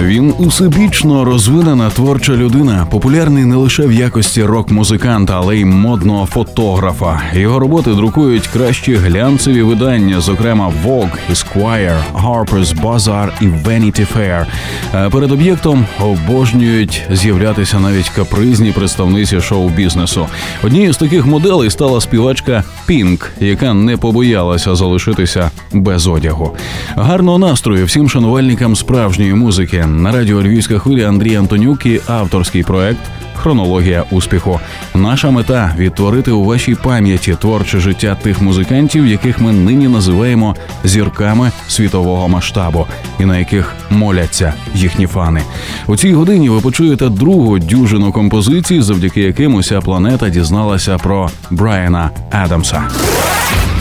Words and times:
Він 0.00 0.34
усебічно 0.38 1.24
розвинена 1.24 1.90
творча 1.90 2.32
людина, 2.32 2.86
популярний 2.90 3.44
не 3.44 3.56
лише 3.56 3.86
в 3.86 3.92
якості 3.92 4.44
рок-музиканта, 4.44 5.34
але 5.36 5.56
й 5.56 5.64
модного 5.64 6.26
фотографа. 6.26 7.22
Його 7.34 7.58
роботи 7.58 7.94
друкують 7.94 8.46
кращі 8.46 8.94
глянцеві 8.94 9.62
видання, 9.62 10.20
зокрема 10.20 10.72
Vogue, 10.84 11.10
Esquire, 11.32 11.98
Harper's 12.14 12.82
Bazaar 12.82 13.28
і 13.40 13.44
Vanity 13.44 14.06
Fair. 14.16 14.46
А 14.92 15.10
Перед 15.10 15.32
об'єктом 15.32 15.86
обожнюють 16.00 17.02
з'являтися 17.10 17.80
навіть 17.80 18.08
капризні 18.08 18.72
представниці 18.72 19.40
шоу-бізнесу. 19.40 20.26
Однією 20.62 20.92
з 20.92 20.96
таких 20.96 21.26
моделей 21.26 21.70
стала 21.70 22.00
співачка 22.00 22.64
Пінк, 22.86 23.30
яка 23.40 23.74
не 23.74 23.96
побоялася 23.96 24.74
залишитися 24.74 25.50
без 25.72 26.06
одягу. 26.06 26.56
Гарного 26.96 27.38
настрою 27.38 27.86
всім 27.86 28.08
шанувальникам 28.08 28.76
справжньої 28.76 29.34
музики 29.34 29.85
на 29.86 30.12
радіо 30.12 30.42
Львівська 30.42 30.78
хвиля 30.78 31.08
Андрій 31.08 31.36
Антонюк 31.36 31.86
і 31.86 32.00
авторський 32.06 32.62
проект 32.62 33.00
Хронологія 33.36 34.04
успіху. 34.10 34.60
Наша 34.94 35.30
мета 35.30 35.74
відтворити 35.78 36.30
у 36.30 36.44
вашій 36.44 36.74
пам'яті 36.74 37.36
творче 37.40 37.80
життя 37.80 38.16
тих 38.22 38.40
музикантів, 38.42 39.06
яких 39.06 39.40
ми 39.40 39.52
нині 39.52 39.88
називаємо 39.88 40.56
зірками 40.84 41.50
світового 41.68 42.28
масштабу, 42.28 42.86
і 43.20 43.24
на 43.24 43.38
яких 43.38 43.74
моляться 43.90 44.54
їхні 44.74 45.06
фани. 45.06 45.42
У 45.86 45.96
цій 45.96 46.12
годині 46.12 46.48
ви 46.48 46.60
почуєте 46.60 47.08
другу 47.08 47.58
дюжину 47.58 48.12
композицій, 48.12 48.82
завдяки 48.82 49.20
яким 49.20 49.54
уся 49.54 49.80
планета 49.80 50.28
дізналася 50.28 50.98
про 50.98 51.30
Брайана 51.50 52.10
Адамса. 52.30 52.82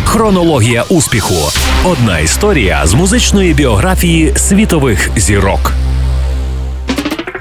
Хронологія 0.05 0.83
успіху. 0.89 1.51
Одна 1.85 2.19
історія 2.19 2.81
з 2.85 2.93
музичної 2.93 3.53
біографії 3.53 4.33
світових 4.37 5.09
зірок. 5.15 5.73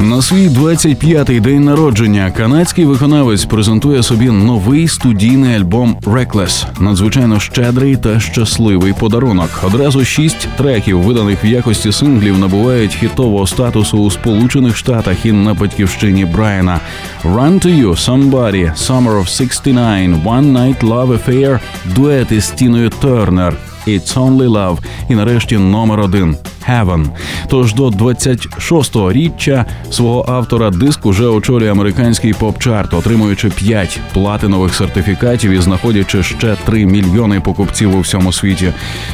На 0.05 0.23
свій 0.23 0.49
25-й 0.49 1.41
день 1.41 1.65
народження 1.65 2.31
канадський 2.37 2.85
виконавець 2.85 3.45
презентує 3.45 4.03
собі 4.03 4.31
новий 4.31 4.89
студійний 4.89 5.57
альбом 5.57 5.97
«Reckless». 6.03 6.67
надзвичайно 6.81 7.41
щедрий 7.41 7.97
та 7.97 8.21
щасливий 8.21 8.93
подарунок. 8.93 9.51
Одразу 9.67 10.05
шість 10.05 10.49
треків, 10.57 11.03
виданих 11.03 11.45
в 11.45 11.47
якості 11.47 11.93
синглів, 11.93 12.39
набувають 12.39 12.95
хітового 12.95 13.47
статусу 13.47 13.99
у 13.99 14.11
Сполучених 14.11 14.77
Штатах 14.77 15.27
і 15.27 15.33
на 15.33 15.55
батьківщині 15.55 16.25
Брайана. 16.25 16.81
«Run 17.25 17.67
to 17.67 17.85
You», 17.85 17.91
«Somebody», 17.91 18.73
«Summer 18.77 19.23
of 19.23 19.27
69», 19.27 20.25
«One 20.25 20.53
Night 20.53 20.81
Love 20.81 21.19
Affair», 21.19 21.61
дует 21.97 22.33
із 22.33 22.51
Тіною 22.51 22.91
Тернер, 22.91 23.57
«It's 23.87 24.15
Only 24.15 24.49
Love» 24.49 24.79
і 25.09 25.15
нарешті 25.15 25.59
номер 25.59 26.01
один 26.01 26.37
Heaven. 26.71 27.07
Тож 27.49 27.75
до 27.75 27.89
26-го 27.89 29.13
річчя 29.13 29.65
свого 29.91 30.25
автора 30.29 30.71
диск 30.71 31.07
уже 31.07 31.27
очолює 31.27 31.71
американський 31.71 32.33
поп-чарт, 32.33 32.97
отримуючи 32.97 33.49
5 33.49 34.01
платинових 34.13 34.75
сертифікатів 34.75 35.51
і 35.51 35.61
знаходячи 35.61 36.23
ще 36.23 36.57
3 36.65 36.87
мільйони 36.87 37.41
покупців 37.41 37.97
у 37.97 38.01
всьому 38.01 38.33
світі. 38.33 38.73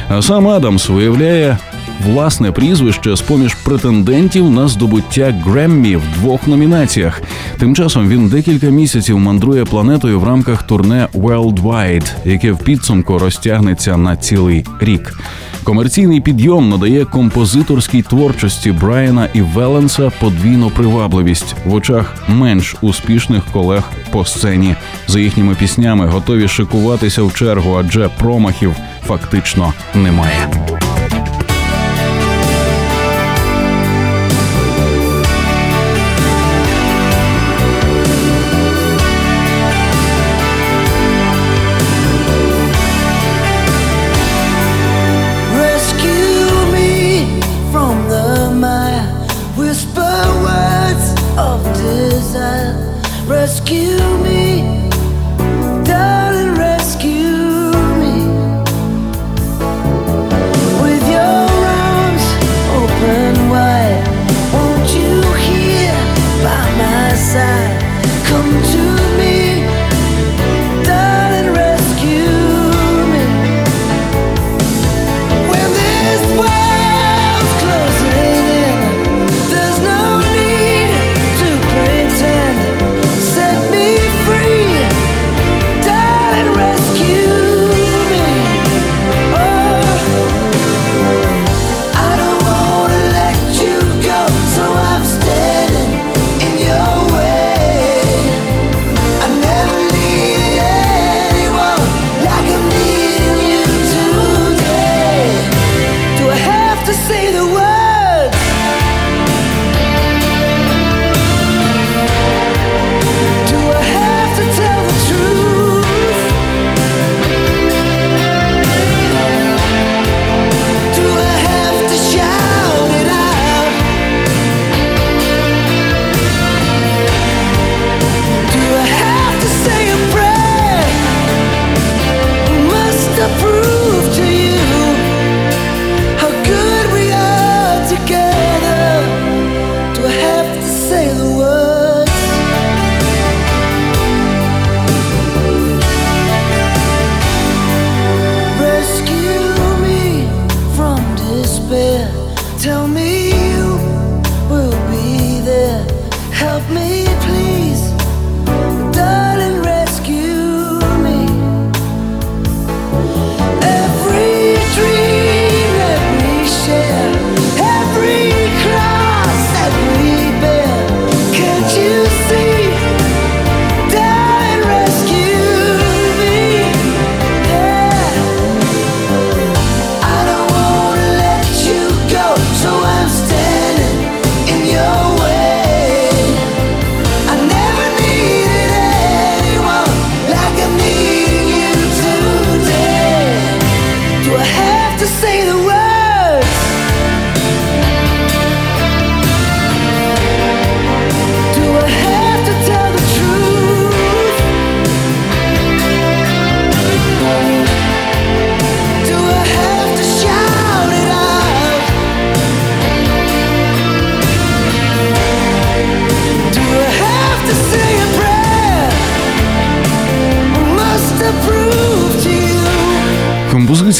А 0.09 0.21
сам 0.21 0.47
Адамс 0.47 0.89
виявляє 0.89 1.57
власне 2.05 2.51
прізвище 2.51 3.15
з 3.15 3.21
поміж 3.21 3.53
претендентів 3.53 4.51
на 4.51 4.67
здобуття 4.67 5.33
Греммі 5.45 5.95
в 5.95 6.01
двох 6.19 6.47
номінаціях. 6.47 7.21
Тим 7.59 7.75
часом 7.75 8.09
він 8.09 8.29
декілька 8.29 8.67
місяців 8.67 9.19
мандрує 9.19 9.65
планетою 9.65 10.19
в 10.19 10.23
рамках 10.23 10.63
турне 10.63 11.07
Worldwide, 11.13 12.11
яке 12.25 12.51
в 12.51 12.57
підсумку 12.57 13.19
розтягнеться 13.19 13.97
на 13.97 14.17
цілий 14.17 14.65
рік. 14.79 15.17
Комерційний 15.63 16.21
підйом 16.21 16.69
надає 16.69 17.05
композиторській 17.05 18.01
творчості 18.01 18.71
Брайана 18.71 19.27
і 19.33 19.41
Веленса 19.41 20.11
подвійну 20.19 20.69
привабливість 20.69 21.55
в 21.65 21.73
очах 21.73 22.15
менш 22.27 22.75
успішних 22.81 23.43
колег 23.53 23.83
по 24.11 24.25
сцені. 24.25 24.75
За 25.07 25.19
їхніми 25.19 25.55
піснями 25.55 26.05
готові 26.05 26.47
шикуватися 26.47 27.23
в 27.23 27.33
чергу, 27.33 27.75
адже 27.79 28.09
промахів 28.09 28.75
фактично 29.07 29.73
немає. 29.95 30.47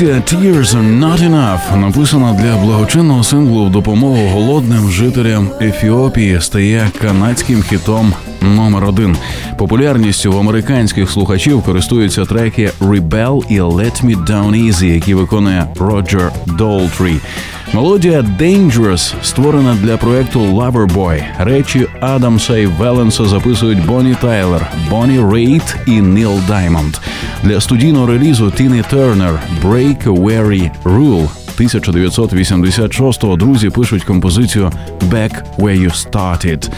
Композиція 0.02 0.52
Tears 0.52 0.76
Are 0.76 1.00
Not 1.00 1.30
Enough, 1.30 1.78
написана 1.78 2.34
для 2.34 2.58
благочинного 2.58 3.24
синглу 3.24 3.66
в 3.66 3.72
допомогу 3.72 4.28
голодним 4.28 4.92
жителям 4.92 5.50
Ефіопії, 5.62 6.42
стає 6.42 6.90
канадським 7.02 7.62
хітом 7.62 8.14
номер 8.42 8.86
один. 8.86 9.18
Популярністю 9.58 10.32
в 10.32 10.38
американських 10.40 11.12
слухачів 11.12 11.62
користуються 11.64 12.26
треки 12.26 12.72
Rebel 12.80 13.44
і 13.50 13.62
Let 13.62 14.06
Me 14.06 14.26
Down 14.26 14.68
Easy, 14.68 14.86
які 14.86 15.14
виконує 15.14 15.68
Роджер 15.80 16.32
Долтрі. 16.46 17.16
Мелодія 17.73 18.21
Dangerous 18.21 19.15
створена 19.23 19.77
для 19.83 19.97
проекту 19.97 20.41
Loverboy. 20.41 21.23
Речі 21.39 21.87
Адамса 22.01 22.59
і 22.59 22.67
Веленса 22.67 23.25
записують 23.25 23.87
Бонні 23.87 24.15
Тайлер, 24.21 24.71
Бонні 24.91 25.33
Рейт 25.33 25.77
і 25.87 25.91
Ніл 25.91 26.41
Даймонд. 26.49 26.95
Для 27.43 27.61
студійного 27.61 28.07
релізу 28.07 28.51
Тіні 28.51 28.83
Тернер 28.91 29.41
«Break 29.63 30.05
a 30.05 30.17
Weary 30.19 30.71
Rule» 30.85 31.40
1986-го 31.60 33.36
друзі 33.36 33.70
пишуть 33.70 34.04
композицію 34.04 34.72
«Back 35.12 35.32
Where 35.58 35.82
You 35.82 36.10
Started». 36.12 36.70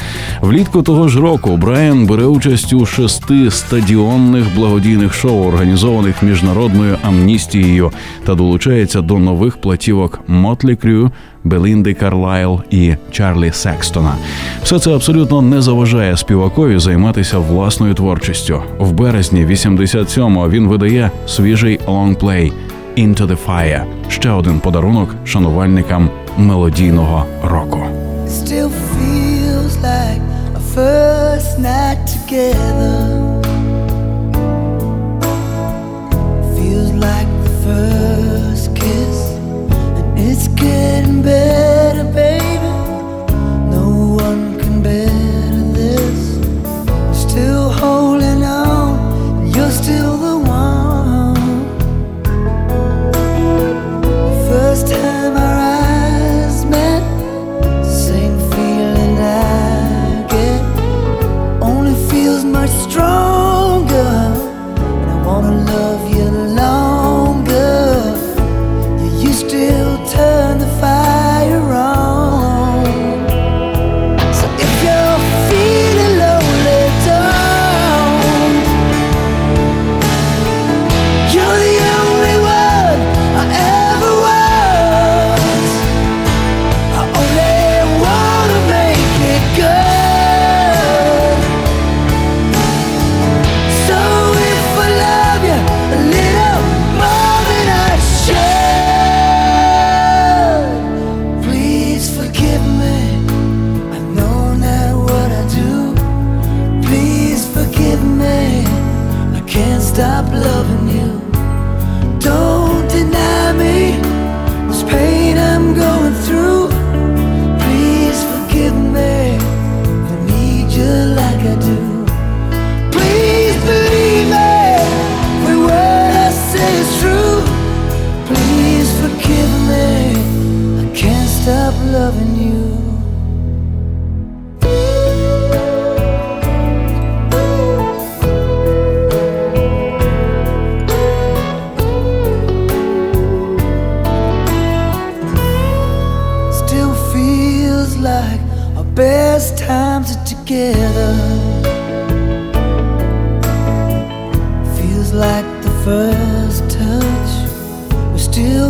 Влітку 0.41 0.81
того 0.81 1.07
ж 1.07 1.19
року 1.19 1.57
Брайан 1.57 2.05
бере 2.05 2.25
участь 2.25 2.73
у 2.73 2.85
шести 2.85 3.51
стадіонних 3.51 4.55
благодійних 4.55 5.13
шоу, 5.13 5.47
організованих 5.47 6.23
міжнародною 6.23 6.97
амністією, 7.03 7.91
та 8.25 8.35
долучається 8.35 9.01
до 9.01 9.19
нових 9.19 9.57
платівок 9.57 10.19
Mötley 10.27 10.75
Crüe. 10.75 11.11
Белінди 11.43 11.93
Карлайл 11.93 12.61
і 12.69 12.95
Чарлі 13.11 13.51
Секстона. 13.51 14.15
Все 14.63 14.79
це 14.79 14.95
абсолютно 14.95 15.41
не 15.41 15.61
заважає 15.61 16.17
співакові 16.17 16.79
займатися 16.79 17.39
власною 17.39 17.93
творчістю. 17.93 18.63
В 18.79 18.91
березні 18.91 19.45
87-го 19.45 20.49
він 20.49 20.67
видає 20.67 21.11
свіжий 21.27 21.79
лонгплей 21.87 22.53
Into 22.95 23.25
the 23.27 23.37
Fire– 23.47 23.85
ще 24.09 24.29
один 24.29 24.59
подарунок 24.59 25.15
шанувальникам 25.25 26.09
мелодійного 26.37 27.25
року. 27.43 27.79
Still 28.27 28.69
feels 28.69 29.77
like 29.81 30.21
a 30.55 30.59
first 30.75 31.59
night 31.59 31.99
together. 32.07 33.22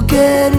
forget 0.07 0.52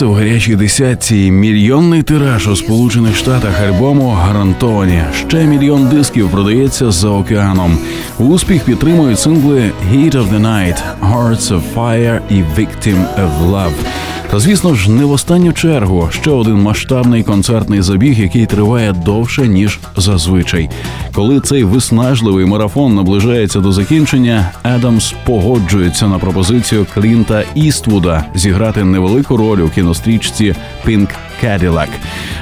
місце 0.00 0.12
в 0.12 0.14
гарячій 0.14 0.56
десятці. 0.56 1.30
Мільйонний 1.30 2.02
тираж 2.02 2.48
у 2.48 2.56
Сполучених 2.56 3.16
Штатах 3.16 3.60
альбому 3.60 4.08
гарантовані. 4.08 5.02
Ще 5.28 5.44
мільйон 5.44 5.88
дисків 5.88 6.30
продається 6.30 6.90
за 6.90 7.08
океаном. 7.08 7.78
Успіх 8.18 8.64
підтримують 8.64 9.18
сингли 9.18 9.70
«Heat 9.92 10.12
of 10.12 10.28
the 10.28 10.40
Night», 10.40 10.76
«Hearts 11.00 11.52
of 11.52 11.62
Fire» 11.74 12.20
і 12.30 12.34
«Victim 12.34 13.04
of 13.16 13.50
Love». 13.50 14.09
Та 14.30 14.40
звісно 14.40 14.74
ж, 14.74 14.90
не 14.90 15.04
в 15.04 15.10
останню 15.10 15.52
чергу 15.52 16.08
ще 16.12 16.30
один 16.30 16.54
масштабний 16.54 17.22
концертний 17.22 17.82
забіг, 17.82 18.20
який 18.20 18.46
триває 18.46 18.92
довше 18.92 19.48
ніж 19.48 19.80
зазвичай. 19.96 20.70
Коли 21.14 21.40
цей 21.40 21.64
виснажливий 21.64 22.46
марафон 22.46 22.94
наближається 22.94 23.60
до 23.60 23.72
закінчення, 23.72 24.50
Адамс 24.62 25.14
погоджується 25.24 26.08
на 26.08 26.18
пропозицію 26.18 26.86
Клінта 26.94 27.44
Іствуда 27.54 28.24
зіграти 28.34 28.84
невелику 28.84 29.36
роль 29.36 29.58
у 29.58 29.68
кінострічці 29.68 30.54
«Pink 30.86 31.08
Cadillac». 31.44 31.88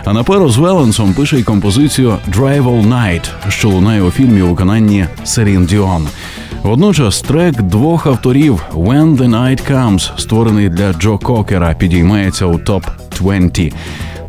А 0.05 0.13
на 0.13 0.23
пару 0.23 0.49
з 0.49 0.57
Веленсом 0.57 1.15
пише 1.15 1.39
й 1.39 1.43
композицію 1.43 2.17
«Drive 2.35 2.65
All 2.65 2.89
Night», 2.89 3.31
що 3.49 3.69
лунає 3.69 4.03
у 4.03 4.11
фільмі 4.11 4.43
у 4.43 4.49
виконанні 4.49 5.07
Серін 5.25 5.67
Діон. 5.67 6.09
Водночас 6.63 7.21
трек 7.21 7.63
двох 7.63 8.07
авторів 8.07 8.63
«When 8.75 9.17
the 9.17 9.29
Night 9.29 9.73
Comes», 9.73 10.19
створений 10.19 10.69
для 10.69 10.93
Джо 10.93 11.19
Кокера, 11.19 11.75
підіймається 11.75 12.47
у 12.47 12.59
топ 12.59 12.87
20 13.19 13.75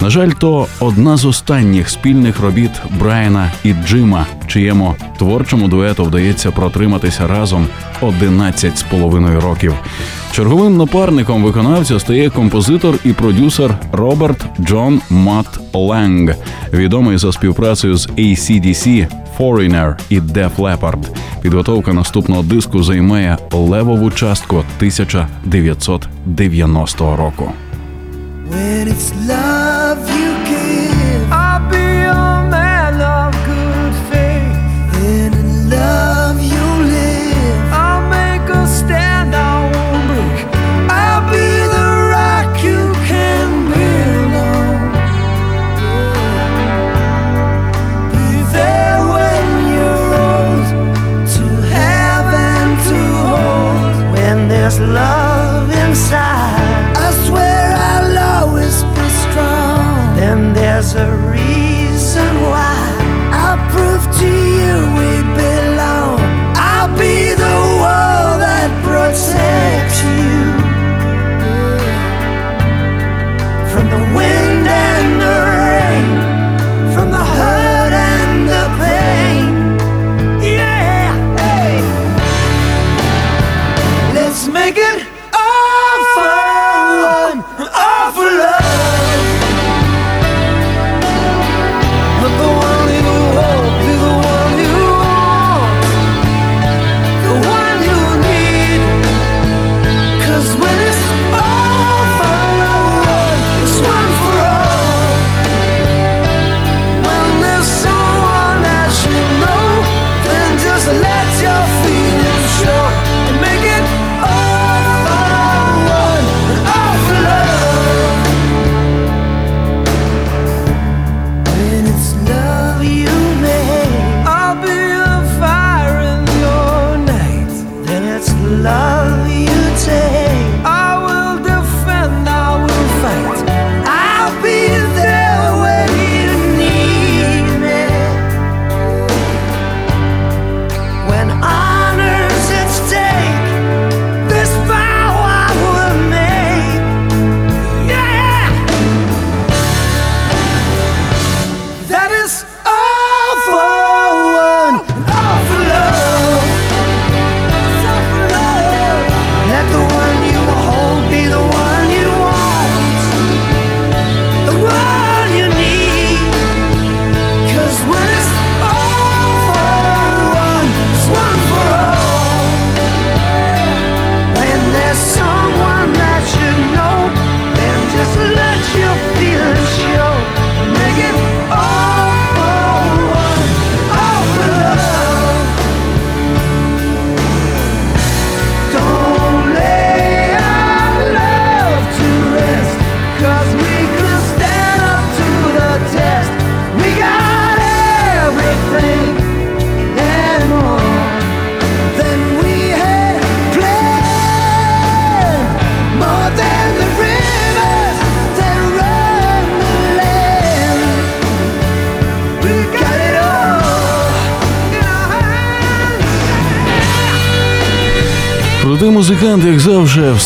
На 0.01 0.09
жаль, 0.09 0.29
то 0.29 0.67
одна 0.79 1.17
з 1.17 1.25
останніх 1.25 1.89
спільних 1.89 2.39
робіт 2.39 2.71
Брайана 2.99 3.51
і 3.63 3.73
Джима, 3.73 4.25
чиєму 4.47 4.95
творчому 5.17 5.67
дуету 5.67 6.03
вдається 6.03 6.51
протриматися 6.51 7.27
разом 7.27 7.67
11 8.01 8.77
з 8.77 8.83
половиною 8.83 9.41
років. 9.41 9.73
Черговим 10.31 10.77
напарником 10.77 11.43
виконавця 11.43 11.99
стає 11.99 12.29
композитор 12.29 12.95
і 13.05 13.13
продюсер 13.13 13.77
Роберт 13.91 14.45
Джон 14.59 15.01
Мат 15.09 15.59
Ленг, 15.73 16.35
відомий 16.73 17.17
за 17.17 17.31
співпрацею 17.31 17.97
з 17.97 18.07
ACDC, 18.07 19.07
Foreigner 19.39 19.95
і 20.09 20.19
Def 20.19 20.55
Leppard. 20.55 21.07
Підготовка 21.41 21.93
наступного 21.93 22.43
диску 22.43 22.83
займає 22.83 23.37
левову 23.51 24.11
частку 24.11 24.55
1990 24.55 27.15
року. 27.15 27.51
When 28.51 28.87
it's 28.87 29.13
love 29.27 29.97
you 30.23 30.28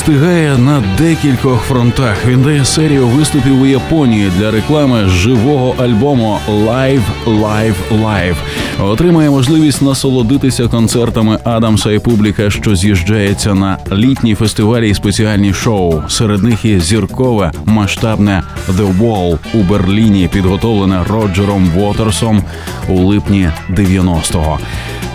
встигає 0.04 0.58
на 0.58 0.84
декількох 0.98 1.62
фронтах. 1.62 2.26
Він 2.28 2.42
дає 2.42 2.66
серію 2.66 3.08
виступів 3.08 3.62
у 3.62 3.66
Японії 3.66 4.32
для 4.38 4.52
реклами 4.52 5.08
живого 5.08 5.76
альбому 5.84 6.40
Live, 6.48 7.02
Live, 7.26 7.76
Live. 7.92 8.36
отримає 8.82 9.30
можливість 9.30 9.82
насолодитися 9.82 10.68
концертами 10.68 11.40
Адамса 11.44 11.92
і 11.92 12.00
публіка, 12.00 12.50
що 12.50 12.76
з'їжджається 12.76 13.54
на 13.54 13.78
літні 13.92 14.36
фестивалі 14.36 14.90
і 14.90 14.94
спеціальні 14.94 15.54
шоу. 15.54 16.02
Серед 16.10 16.44
них 16.44 16.66
є 16.66 16.80
зіркове 16.80 17.52
масштабне 17.66 18.44
The 18.70 19.00
Wall 19.00 19.38
у 19.54 19.58
Берліні, 19.58 20.30
підготовлене 20.34 21.04
Роджером 21.10 21.72
Вотерсом 21.76 22.44
у 22.90 22.98
липні 22.98 23.50
90-го. 23.70 24.60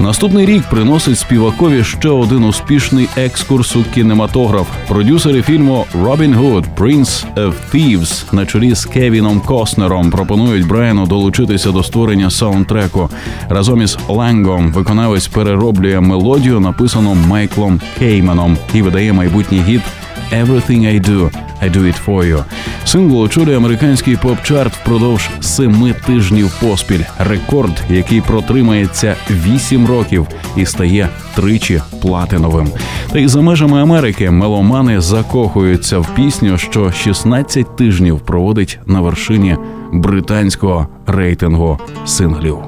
Наступний 0.01 0.47
рік 0.47 0.63
приносить 0.71 1.19
співакові 1.19 1.85
ще 1.85 2.09
один 2.09 2.45
успішний 2.45 3.09
екскурс 3.17 3.77
у 3.77 3.85
кінематограф. 3.95 4.69
Продюсери 4.89 5.43
фільму 5.43 5.87
Robin 6.03 6.35
Hood 6.35 6.65
of 7.37 7.53
Thieves 7.75 8.35
на 8.35 8.47
чолі 8.47 8.75
з 8.75 8.85
Кевіном 8.85 9.41
Костнером 9.41 10.11
пропонують 10.11 10.67
Брайану 10.67 11.07
долучитися 11.07 11.71
до 11.71 11.83
створення 11.83 12.31
саундтреку. 12.31 13.11
Разом 13.49 13.83
із 13.83 13.99
Ленгом 14.09 14.73
виконавець 14.73 15.29
перероблює 15.29 16.01
мелодію, 16.01 16.61
написану 16.61 17.15
Майклом 17.15 17.81
Кейменом, 17.99 18.57
і 18.75 18.83
видає 18.83 19.13
майбутній 19.13 19.61
гіт 19.61 19.83
«Everything 20.33 20.81
I 20.81 21.09
Do, 21.09 21.31
I 21.63 21.71
Do 21.71 21.83
It 21.83 22.07
For 22.07 22.25
You». 22.33 22.45
Сингл 22.85 23.21
очолює 23.21 23.57
американський 23.57 24.17
поп-чарт 24.17 24.73
впродовж 24.73 25.31
семи 25.41 25.95
тижнів 26.07 26.51
поспіль. 26.61 27.05
Рекорд, 27.19 27.83
який 27.91 28.21
протримається 28.21 29.17
вісім 29.31 29.87
років 29.87 30.27
і 30.57 30.67
стає 30.67 31.09
тричі 31.35 31.83
платиновим. 32.03 32.69
Та 33.13 33.19
й 33.19 33.29
за 33.29 33.41
межами 33.41 33.83
Америки 33.83 34.31
меломани 34.31 35.01
закохуються 35.01 35.99
в 35.99 36.15
пісню, 36.15 36.59
що 36.59 36.93
16 36.93 37.77
тижнів 37.77 38.21
проводить 38.21 38.79
на 38.87 39.01
вершині 39.01 39.57
британського 39.93 40.87
рейтингу 41.07 41.79
синглів. 42.07 42.59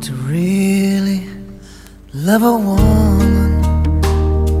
To 0.00 0.12
really 0.30 1.20
love 2.26 2.42
a 2.42 2.56
woman, 2.68 3.50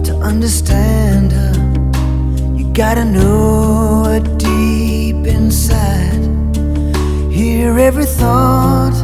to 0.06 0.12
understand 0.30 1.32
her, 1.32 1.57
gotta 2.78 3.04
know 3.04 4.04
her 4.04 4.20
deep 4.38 5.26
inside. 5.26 6.22
Hear 7.28 7.76
every 7.76 8.04
thought, 8.04 8.94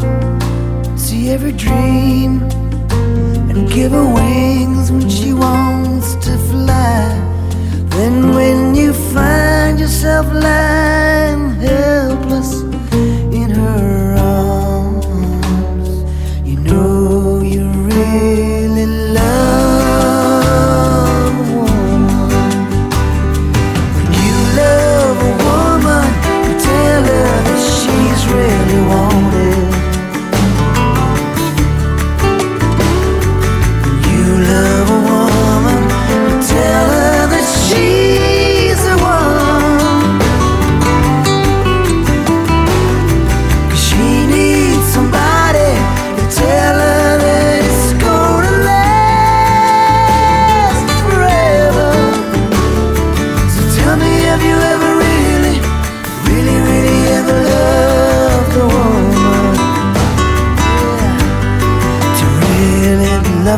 see 0.97 1.31
every 1.31 1.51
dream, 1.51 2.43
and 3.51 3.69
give 3.69 3.91
her 3.91 4.07
wings 4.15 4.93
when 4.93 5.09
she 5.09 5.33
wants 5.33 6.15
to 6.25 6.39
fly. 6.51 7.03
Then, 7.97 8.33
when 8.37 8.77
you 8.77 8.93
find 8.93 9.81
yourself 9.81 10.27
lying 10.33 11.51
helpless 11.57 12.63
in 13.41 13.51
her 13.51 14.15
arms, 14.17 15.89
you 16.49 16.59
know 16.61 17.41
you 17.43 17.69
really 17.89 18.44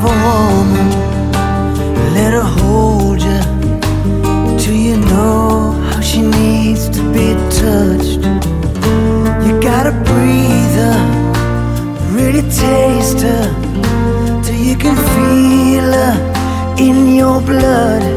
a 0.07 0.15
woman, 0.27 0.89
let 2.15 2.33
her 2.33 2.49
hold 2.61 3.21
you 3.23 3.41
till 4.59 4.75
you 4.75 4.97
know 4.97 5.73
how 5.91 6.01
she 6.01 6.21
needs 6.23 6.89
to 6.89 7.03
be 7.13 7.35
touched. 7.63 8.23
You 9.47 9.61
gotta 9.61 9.93
breathe 10.11 10.77
her, 10.85 10.99
really 12.17 12.43
taste 12.43 13.21
her, 13.21 13.47
till 14.43 14.61
you 14.69 14.77
can 14.77 14.97
feel 15.15 15.93
her 16.01 16.15
in 16.79 17.15
your 17.15 17.41
blood. 17.41 18.16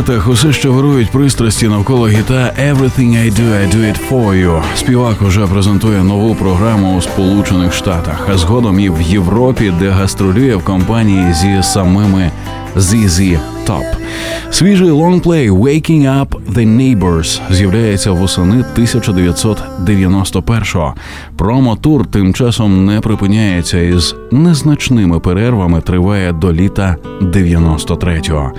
Поки 0.00 0.12
чартах 0.12 0.28
усе 0.28 0.52
ще 0.52 0.68
вирують 0.68 1.10
пристрасті 1.10 1.68
навколо 1.68 2.08
гіта 2.08 2.52
«Everything 2.58 3.16
I 3.16 3.32
do, 3.32 3.52
I 3.52 3.74
do 3.74 3.76
it 3.76 3.96
for 4.10 4.44
you», 4.44 4.62
співак 4.76 5.22
уже 5.22 5.46
презентує 5.46 6.02
нову 6.02 6.34
програму 6.34 6.96
у 6.96 7.02
Сполучених 7.02 7.72
Штатах, 7.74 8.28
а 8.32 8.38
згодом 8.38 8.80
і 8.80 8.90
в 8.90 9.02
Європі, 9.02 9.72
де 9.78 9.90
гастролює 9.90 10.56
в 10.56 10.64
компанії 10.64 11.32
зі 11.32 11.62
самими 11.62 12.30
ZZ 12.76 13.38
Top. 13.70 13.84
Свіжий 14.50 14.90
лонгплей 14.90 15.50
«Waking 15.50 16.02
Up 16.02 16.26
the 16.54 16.76
Neighbors» 16.76 17.40
з'являється 17.50 18.10
восени 18.10 18.64
1991-го. 18.78 20.94
Промо-тур 21.36 22.06
тим 22.06 22.34
часом 22.34 22.86
не 22.86 23.00
припиняється 23.00 23.78
із 23.78 24.14
незначними 24.32 25.20
перервами 25.20 25.80
триває 25.80 26.32
до 26.32 26.52
літа 26.52 26.96
93-го. 27.20 28.52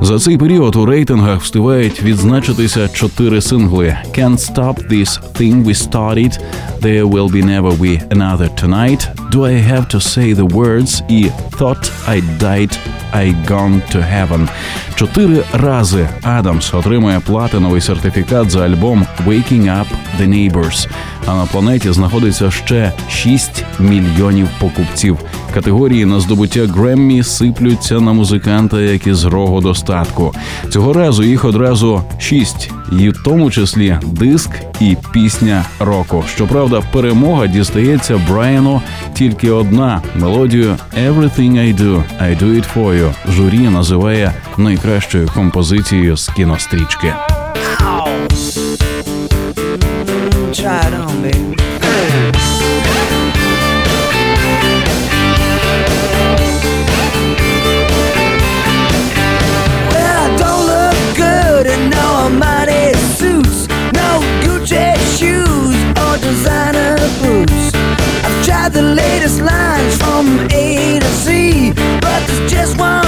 За 0.00 0.18
цей 0.18 0.38
період 0.38 0.76
у 0.76 0.86
рейтингах 0.86 1.42
встигають 1.42 2.02
відзначитися 2.02 2.88
чотири 2.88 3.40
сингли 3.40 3.96
«Can't 4.18 4.54
Stop 4.54 4.92
This 4.92 5.20
Thing 5.40 5.64
We 5.64 5.90
Started», 5.90 6.40
«There 6.82 7.04
Will 7.04 7.32
Be 7.32 7.44
Never 7.44 7.78
Be 7.78 8.08
Another 8.08 8.64
Tonight», 8.64 9.08
«Do 9.30 9.44
I 9.44 9.72
Have 9.72 9.86
To 9.94 10.00
Say 10.00 10.34
The 10.34 10.48
Words» 10.48 11.02
і 11.08 11.30
«Thought 11.58 11.90
I 12.08 12.22
Died, 12.40 12.78
I 13.14 13.34
Gone 13.46 13.80
To 13.94 13.96
Heaven». 13.96 14.48
Чотири 14.94 15.44
рази 15.52 16.08
Адамс 16.22 16.74
отримує 16.74 17.20
платиновий 17.20 17.80
сертифікат 17.80 18.50
за 18.50 18.64
альбом 18.64 19.06
«Waking 19.26 19.62
Up 19.64 19.86
The 20.20 20.28
Neighbors», 20.28 20.88
а 21.26 21.34
на 21.34 21.46
планеті 21.46 21.92
знаходиться 21.92 22.50
ще 22.50 22.92
6 23.10 23.64
мільйонів 23.78 24.48
покупців. 24.60 25.18
Категорії 25.54 26.04
на 26.04 26.20
здобуття 26.20 26.66
Греммі 26.66 27.22
сиплються 27.22 28.00
на 28.00 28.12
музиканта, 28.12 28.80
як 28.80 29.06
із 29.06 29.24
рогу 29.24 29.60
достатку. 29.60 30.34
Цього 30.70 30.92
разу 30.92 31.22
їх 31.22 31.44
одразу 31.44 32.02
шість, 32.18 32.70
і 32.92 33.08
в 33.08 33.22
тому 33.22 33.50
числі 33.50 33.96
диск 34.02 34.50
і 34.80 34.96
пісня 35.12 35.64
року. 35.80 36.24
Щоправда, 36.34 36.82
перемога 36.92 37.46
дістається 37.46 38.20
Брайану 38.30 38.82
тільки 39.14 39.50
одна 39.50 40.02
мелодію 40.14 40.76
«Everything 40.98 41.52
I 41.52 41.76
Do, 41.76 42.02
I 42.22 42.42
Do 42.42 42.44
It 42.44 42.64
For 42.74 43.02
You» 43.02 43.12
журі 43.32 43.58
називає 43.58 44.32
найкращою 44.58 45.28
композицією 45.34 46.16
з 46.16 46.28
кінострічки. 46.28 47.14
The 68.78 68.94
latest 68.94 69.40
lines 69.40 69.96
from 69.96 70.46
A 70.52 71.00
to 71.00 71.06
Z, 71.24 71.72
but 72.00 72.20
there's 72.26 72.52
just 72.52 72.78
one 72.78 73.07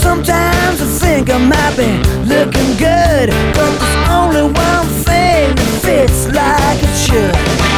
Sometimes 0.00 0.80
I 0.82 0.86
think 0.98 1.30
I 1.30 1.38
might 1.38 1.76
be 1.76 1.86
looking 2.26 2.76
good, 2.76 3.30
but 3.54 3.70
there's 3.78 4.08
only 4.10 4.42
one 4.42 4.86
thing 5.04 5.54
that 5.54 5.80
fits 5.82 6.26
like 6.26 6.82
it 6.82 6.96
should. 6.96 7.71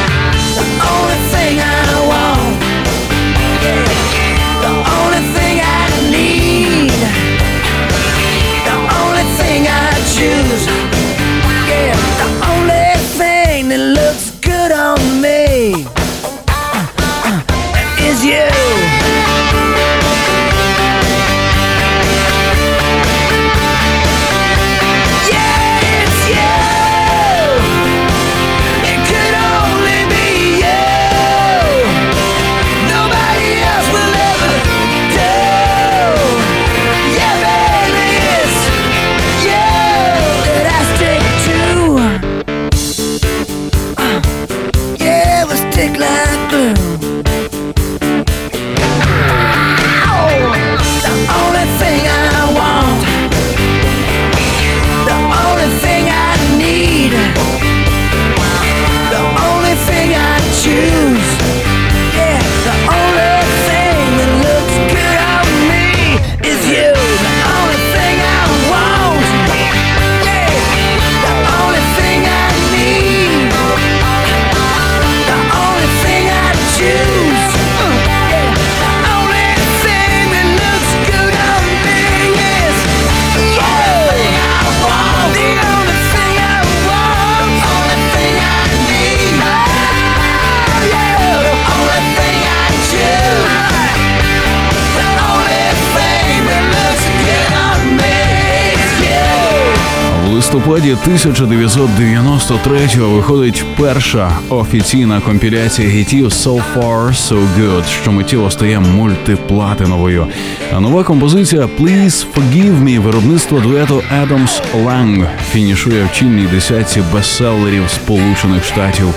1993-го 101.07 103.09
виходить 103.09 103.63
перша 103.77 104.31
офіційна 104.49 105.21
компіляція 105.21 105.89
гітів 105.89 106.25
«So 106.25 106.61
Far, 106.75 107.07
So 107.07 107.47
Good», 107.59 107.83
що 108.01 108.11
миттєво 108.11 108.51
стає 108.51 108.79
мультиплатиновою. 108.79 110.27
А 110.73 110.79
нова 110.79 111.03
композиція 111.03 111.69
«Please 111.79 112.25
Forgive 112.35 112.83
Me» 112.83 112.99
виробництво 112.99 113.59
дуету 113.59 114.03
Adams 114.21 114.61
Lang 114.85 115.27
фінішує 115.51 116.03
в 116.03 116.11
чільній 116.11 116.47
десятці 116.51 117.03
бестселерів 117.13 117.89
Сполучених 117.89 118.65
Штатів. 118.65 119.07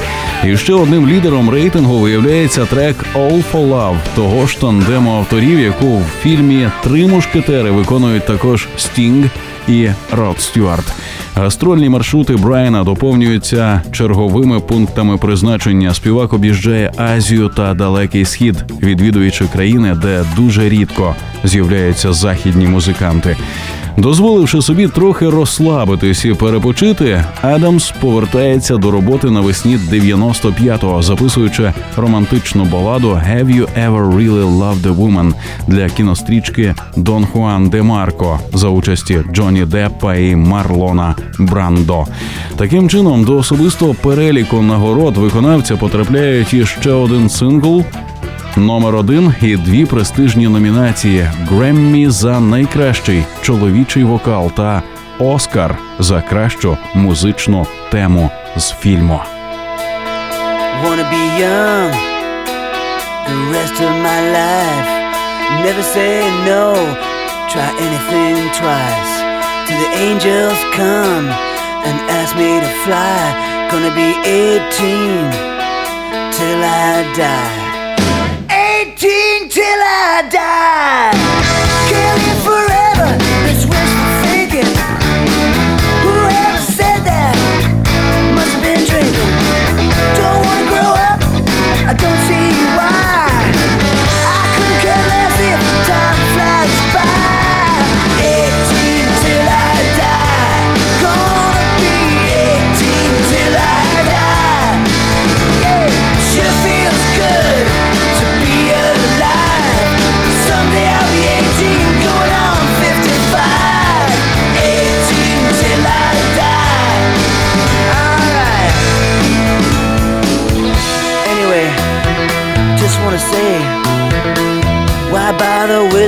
І 0.44 0.56
ще 0.56 0.74
одним 0.74 1.08
лідером 1.08 1.50
рейтингу 1.50 1.98
виявляється 1.98 2.66
трек 2.66 2.96
«All 3.14 3.42
for 3.52 3.68
Love» 3.68 3.98
того 4.14 4.46
ж 4.46 4.60
тандему 4.60 5.18
авторів, 5.18 5.60
яку 5.60 5.96
в 5.96 6.06
фільмі 6.22 6.68
Три 6.82 7.06
мушкетери 7.06 7.70
виконують 7.70 8.26
також 8.26 8.68
Стінг 8.76 9.30
і 9.68 9.88
Род 10.12 10.40
Стюарт. 10.40 10.94
Гастрольні 11.38 11.88
маршрути 11.88 12.36
Брайана 12.36 12.84
доповнюються 12.84 13.82
черговими 13.92 14.60
пунктами 14.60 15.16
призначення. 15.16 15.94
Співак 15.94 16.32
об'їжджає 16.32 16.92
Азію 16.96 17.48
та 17.48 17.74
Далекий 17.74 18.24
Схід, 18.24 18.64
відвідуючи 18.82 19.44
країни, 19.44 19.96
де 20.02 20.24
дуже 20.36 20.68
рідко 20.68 21.14
з'являються 21.44 22.12
західні 22.12 22.66
музиканти. 22.66 23.36
Дозволивши 23.96 24.62
собі 24.62 24.88
трохи 24.88 25.30
розслабитись 25.30 26.24
і 26.24 26.34
перепочити, 26.34 27.24
Адамс 27.42 27.92
повертається 28.00 28.76
до 28.76 28.90
роботи 28.90 29.30
навесні 29.30 29.76
95-го, 29.76 31.02
записуючи 31.02 31.72
романтичну 31.96 32.64
баладу 32.64 33.08
«Have 33.08 33.46
you 33.46 33.66
ever 33.78 34.16
really 34.16 34.58
loved 34.58 34.82
a 34.82 34.96
woman» 34.96 35.32
для 35.66 35.88
кінострічки 35.88 36.74
Дон 36.96 37.26
Хуан 37.26 37.68
де 37.68 37.82
Марко 37.82 38.40
за 38.54 38.68
участі 38.68 39.18
Джонні 39.32 39.64
Деппа 39.64 40.14
і 40.14 40.36
Марлона 40.36 41.14
Брандо. 41.38 42.06
Таким 42.56 42.88
чином, 42.88 43.24
до 43.24 43.36
особистого 43.36 43.94
переліку 43.94 44.62
нагород 44.62 45.16
виконавця 45.16 45.76
потрапляють 45.76 46.54
іще 46.54 46.90
один 46.90 47.28
сингл 47.28 47.84
номер 48.58 48.96
один 48.96 49.34
і 49.42 49.56
дві 49.56 49.86
престижні 49.86 50.48
номінації: 50.48 51.30
Греммі 51.50 52.10
за 52.10 52.40
найкращий 52.40 53.24
чоловічий 53.42 54.04
вокал 54.04 54.52
та 54.52 54.82
Оскар 55.18 55.78
за 55.98 56.22
кращу 56.22 56.76
музичну 56.94 57.66
тему 57.90 58.30
з 58.56 58.70
фільму. 58.70 59.20
Wanna 60.84 61.06
be 61.14 61.24
young 61.44 61.90
the 63.28 63.38
rest 63.56 63.76
of 63.86 63.92
my 64.08 64.20
life. 64.40 64.88
Never 65.66 65.84
say 65.94 66.14
no, 66.50 66.64
try 67.52 67.68
anything 67.86 68.36
twice. 68.60 69.12
Till 69.66 69.80
the 69.84 69.90
angels 70.06 70.60
come 70.78 71.26
and 71.88 71.96
ask 72.18 72.30
me 72.42 72.50
to 72.64 72.70
fly. 72.84 73.18
Gonna 73.70 73.94
be 74.02 74.10
18 74.24 75.30
till 76.36 76.60
I 76.64 77.12
die. 77.16 77.57
18 79.58 79.64
till 79.64 79.82
I 79.82 80.28
die. 80.30 81.57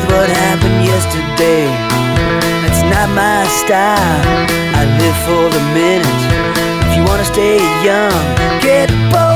With 0.01 0.13
what 0.13 0.29
happened 0.29 0.85
yesterday? 0.85 1.67
That's 2.63 2.83
not 2.83 3.09
my 3.15 3.45
style. 3.61 4.47
I 4.75 4.85
live 5.01 5.19
for 5.27 5.45
the 5.57 5.63
minute. 5.75 6.23
If 6.87 6.97
you 6.97 7.05
wanna 7.05 7.25
stay 7.25 7.59
young, 7.85 8.13
get 8.61 8.89
both 9.13 9.30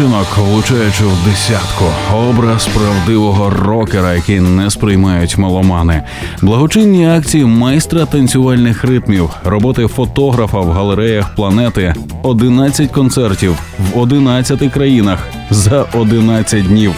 на 0.00 0.22
влучаючи 0.36 1.04
в 1.04 1.24
десятку. 1.24 1.84
Образ 2.14 2.66
правдивого 2.66 3.50
рокера, 3.50 4.14
який 4.14 4.40
не 4.40 4.70
сприймають 4.70 5.38
меломани, 5.38 6.02
благочинні 6.42 7.08
акції 7.08 7.44
майстра 7.44 8.06
танцювальних 8.06 8.84
ритмів, 8.84 9.30
роботи 9.44 9.86
фотографа 9.86 10.60
в 10.60 10.70
галереях 10.70 11.34
планети, 11.34 11.94
11 12.22 12.90
концертів 12.90 13.58
в 13.78 13.98
11 13.98 14.72
країнах 14.72 15.18
за 15.50 15.86
11 15.94 16.66
днів. 16.66 16.92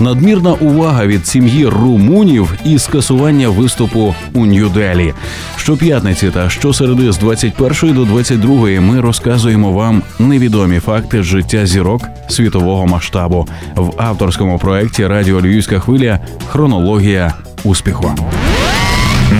Надмірна 0.00 0.52
увага 0.52 1.06
від 1.06 1.26
сім'ї 1.26 1.66
румунів 1.66 2.54
і 2.64 2.78
скасування 2.78 3.48
виступу 3.48 4.14
у 4.34 4.46
Нью-Делі. 4.46 5.14
Щоп'ятниці 5.56 6.30
та 6.30 6.50
щосереди 6.50 7.12
з 7.12 7.18
21 7.18 7.94
до 7.94 8.04
22 8.04 8.56
ми 8.80 9.00
розказуємо 9.00 9.72
вам 9.72 10.02
невідомі 10.18 10.80
факти 10.80 11.22
життя 11.22 11.66
зірок 11.66 12.02
світового 12.28 12.86
масштабу 12.86 13.48
в 13.76 13.92
авторському 13.96 14.58
проєкті 14.58 15.06
Радіо 15.06 15.40
Львівська 15.40 15.80
хвиля 15.80 16.18
Хронологія 16.48 17.34
успіху. 17.64 18.14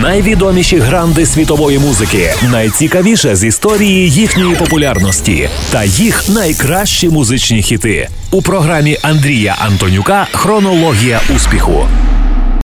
Найвідоміші 0.02 0.78
гранди 0.78 1.26
світової 1.26 1.78
музики, 1.78 2.34
найцікавіше 2.50 3.36
з 3.36 3.44
історії 3.44 4.10
їхньої 4.10 4.56
популярності 4.56 5.48
та 5.70 5.84
їх 5.84 6.28
найкращі 6.28 7.08
музичні 7.08 7.62
хіти 7.62 8.08
у 8.30 8.42
програмі 8.42 8.98
Андрія 9.02 9.56
Антонюка 9.58 10.26
Хронологія 10.32 11.20
успіху. 11.36 11.86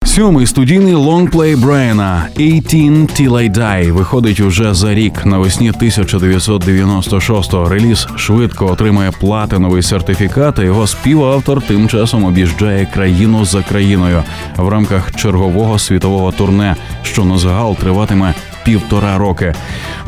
Сьомий 0.05 0.47
студійний 0.47 0.93
лонгплей 0.93 1.55
Брайана 1.55 2.27
«18 2.35 3.21
Till 3.21 3.31
I 3.31 3.57
Die» 3.57 3.91
виходить 3.91 4.39
уже 4.39 4.73
за 4.73 4.93
рік 4.93 5.25
навесні 5.25 5.71
1996-го. 5.71 7.69
Реліз 7.69 8.07
швидко 8.15 8.65
отримує 8.71 9.11
платиновий 9.11 9.83
сертифікат. 9.83 10.59
а 10.59 10.63
Його 10.63 10.87
співавтор 10.87 11.61
тим 11.61 11.89
часом 11.89 12.23
об'їжджає 12.23 12.85
країну 12.93 13.45
за 13.45 13.61
країною 13.61 14.23
в 14.57 14.67
рамках 14.69 15.15
чергового 15.15 15.79
світового 15.79 16.31
турне, 16.31 16.75
що 17.03 17.25
на 17.25 17.37
загал 17.37 17.75
триватиме 17.75 18.33
півтора 18.65 19.17
роки. 19.17 19.53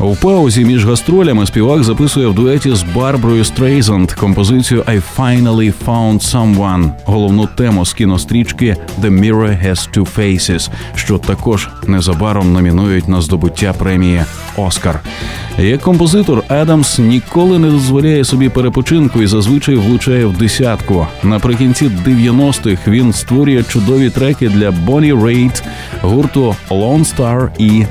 У 0.00 0.14
паузі 0.16 0.64
між 0.64 0.86
гастролями 0.86 1.46
співак 1.46 1.84
записує 1.84 2.26
в 2.26 2.34
дуеті 2.34 2.74
з 2.74 2.82
Барброю 2.82 3.44
Стрейзанд 3.44 4.12
композицію 4.12 4.82
«I 4.82 5.02
Finally 5.18 5.72
Found 5.86 6.32
Someone», 6.32 6.90
головну 7.04 7.48
тему 7.56 7.86
з 7.86 7.92
кінострічки 7.92 8.76
«The 9.00 9.10
Mirror 9.10 9.68
Has 9.68 9.96
Two 9.96 10.06
Faces», 10.18 10.70
що 10.94 11.18
також 11.18 11.68
незабаром 11.86 12.52
номінують 12.52 13.08
на 13.08 13.20
здобуття 13.20 13.72
премії 13.72 14.22
Оскар. 14.56 15.00
Як 15.58 15.80
композитор 15.80 16.42
Адамс 16.48 16.98
ніколи 16.98 17.58
не 17.58 17.70
дозволяє 17.70 18.24
собі 18.24 18.48
перепочинку 18.48 19.22
і 19.22 19.26
зазвичай 19.26 19.74
влучає 19.74 20.26
в 20.26 20.36
десятку. 20.36 21.06
Наприкінці 21.22 21.90
90-х 22.06 22.90
він 22.90 23.12
створює 23.12 23.62
чудові 23.62 24.10
треки 24.10 24.48
для 24.48 24.70
Бонні 24.70 25.12
Рейд, 25.12 25.62
гурту 26.02 26.56
Lone 26.70 27.14
Star 27.16 27.48
і 27.58 27.84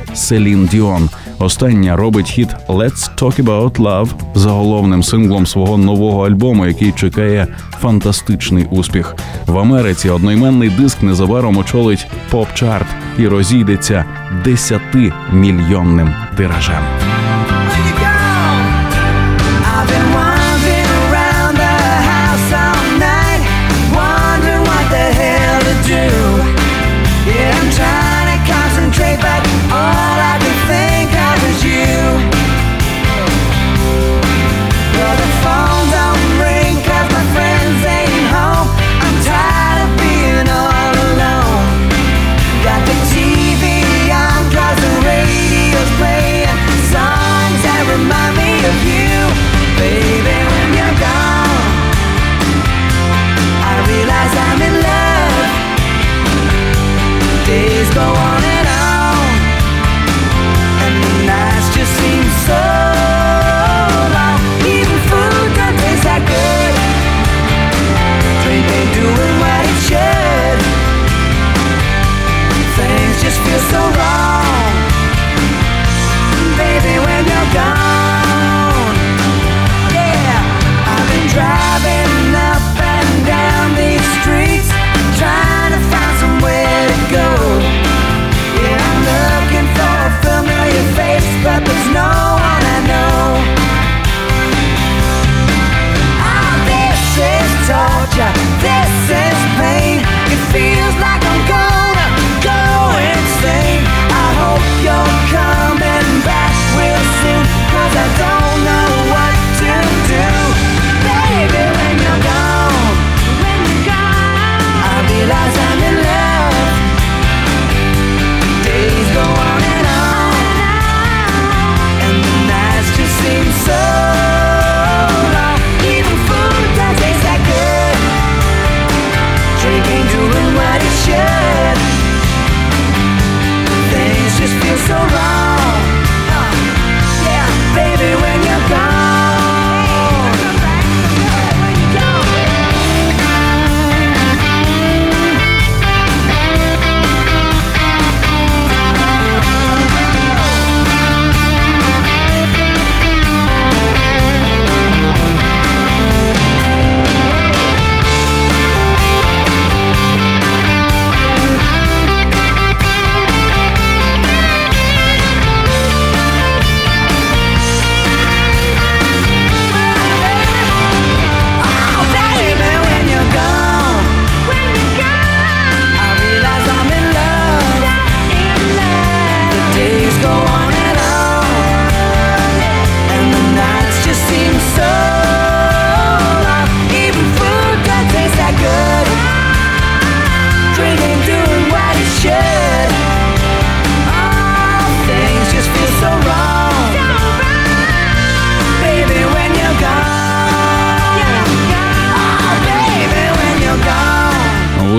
Селін 0.53 0.65
Діон. 0.65 1.09
Остання 1.39 1.95
робить 1.95 2.29
хіт 2.31 2.49
«Let's 2.67 3.09
Talk 3.17 3.43
About 3.43 3.71
Love» 3.71 4.07
заголовним 4.35 5.03
синглом 5.03 5.47
свого 5.47 5.77
нового 5.77 6.27
альбому, 6.27 6.65
який 6.65 6.91
чекає 6.91 7.47
фантастичний 7.81 8.67
успіх. 8.71 9.15
В 9.47 9.59
Америці 9.59 10.09
одноіменний 10.09 10.69
диск 10.69 11.03
незабаром 11.03 11.57
очолить 11.57 12.07
поп-чарт 12.31 12.87
і 13.17 13.27
розійдеться 13.27 14.05
10-мільйонним 14.45 16.13
тиражем. 16.37 16.83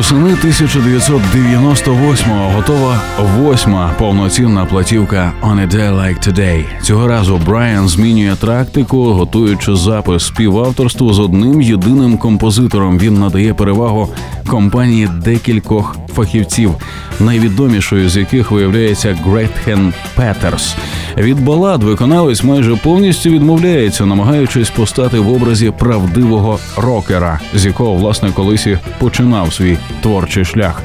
Восени 0.04 0.32
1998-го 0.32 2.50
готова 2.56 3.00
восьма 3.38 3.94
повноцінна 3.98 4.64
платівка 4.64 5.32
«On 5.42 5.60
a 5.60 5.74
Day 5.74 6.00
Like 6.00 6.28
Today». 6.28 6.64
Цього 6.82 7.08
разу 7.08 7.40
Брайан 7.46 7.88
змінює 7.88 8.36
тактику, 8.40 9.04
готуючи 9.04 9.76
запис 9.76 10.26
співавторству 10.26 11.12
з 11.12 11.18
одним 11.18 11.62
єдиним 11.62 12.18
композитором. 12.18 12.98
Він 12.98 13.14
надає 13.14 13.54
перевагу 13.54 14.08
компанії 14.48 15.08
декількох 15.24 15.96
фахівців, 16.14 16.74
найвідомішою 17.20 18.08
з 18.08 18.16
яких 18.16 18.50
виявляється 18.50 19.18
Гретхен 19.24 19.92
Петерс. 20.14 20.76
Від 21.16 21.44
балад 21.44 21.82
виконавець 21.82 22.44
майже 22.44 22.76
повністю 22.76 23.30
відмовляється, 23.30 24.06
намагаючись 24.06 24.70
постати 24.70 25.18
в 25.18 25.28
образі 25.32 25.72
правдивого 25.78 26.58
рокера, 26.76 27.40
з 27.54 27.66
якого 27.66 27.94
власне 27.94 28.30
колись 28.34 28.66
і 28.66 28.78
починав 28.98 29.52
свій 29.52 29.78
творчий 30.02 30.44
шлях. 30.44 30.82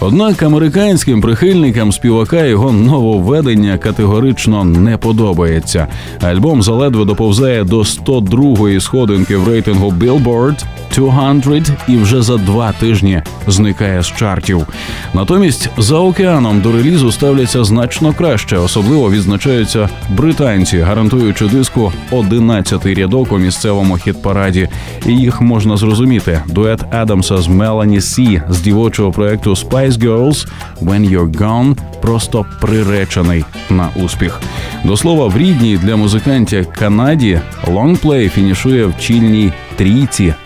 Однак 0.00 0.42
американським 0.42 1.20
прихильникам 1.20 1.92
співака 1.92 2.44
його 2.44 2.72
нововведення 2.72 3.78
категорично 3.78 4.64
не 4.64 4.96
подобається. 4.98 5.86
Альбом 6.20 6.62
заледве 6.62 7.04
доповзає 7.04 7.64
до 7.64 7.78
102-ї 7.78 8.80
сходинки 8.80 9.36
в 9.36 9.48
рейтингу 9.48 9.90
Billboard 9.90 10.64
200 10.96 11.72
і 11.88 11.96
вже 11.96 12.22
за 12.22 12.36
два 12.36 12.72
тижні 12.72 13.22
зникає 13.46 14.02
з 14.02 14.06
чартів. 14.06 14.66
Натомість 15.14 15.70
за 15.78 15.96
океаном 15.96 16.60
до 16.60 16.72
релізу 16.72 17.12
ставляться 17.12 17.64
значно 17.64 18.12
краще, 18.12 18.56
особливо 18.56 19.10
відзначаються 19.10 19.88
британці, 20.10 20.78
гарантуючи 20.78 21.46
диску 21.46 21.92
11-й 22.12 22.94
рядок 22.94 23.32
у 23.32 23.38
місцевому 23.38 23.94
хіт-параді. 23.94 24.68
І 25.06 25.12
їх 25.12 25.40
можна 25.40 25.76
зрозуміти. 25.76 26.42
Дует 26.46 26.94
Адамса 26.94 27.36
з 27.36 27.48
Мелані 27.48 28.00
Сі 28.00 28.42
з 28.48 28.60
дівочого 28.60 29.12
проекту 29.12 29.50
Spice 29.50 29.92
Girls 29.92 30.46
«When 30.82 31.10
You're 31.10 31.36
Gone» 31.36 31.76
просто 32.02 32.46
приречений 32.60 33.44
на 33.70 33.88
успіх. 33.96 34.40
До 34.84 34.96
слова, 34.96 35.26
в 35.26 35.36
рідній 35.36 35.78
для 35.82 35.96
музикантів 35.96 36.66
Канаді 36.78 37.40
лонгплей 37.68 38.28
фінішує 38.28 38.86
в 38.86 38.98
чільній 38.98 39.52
трійці– 39.76 40.34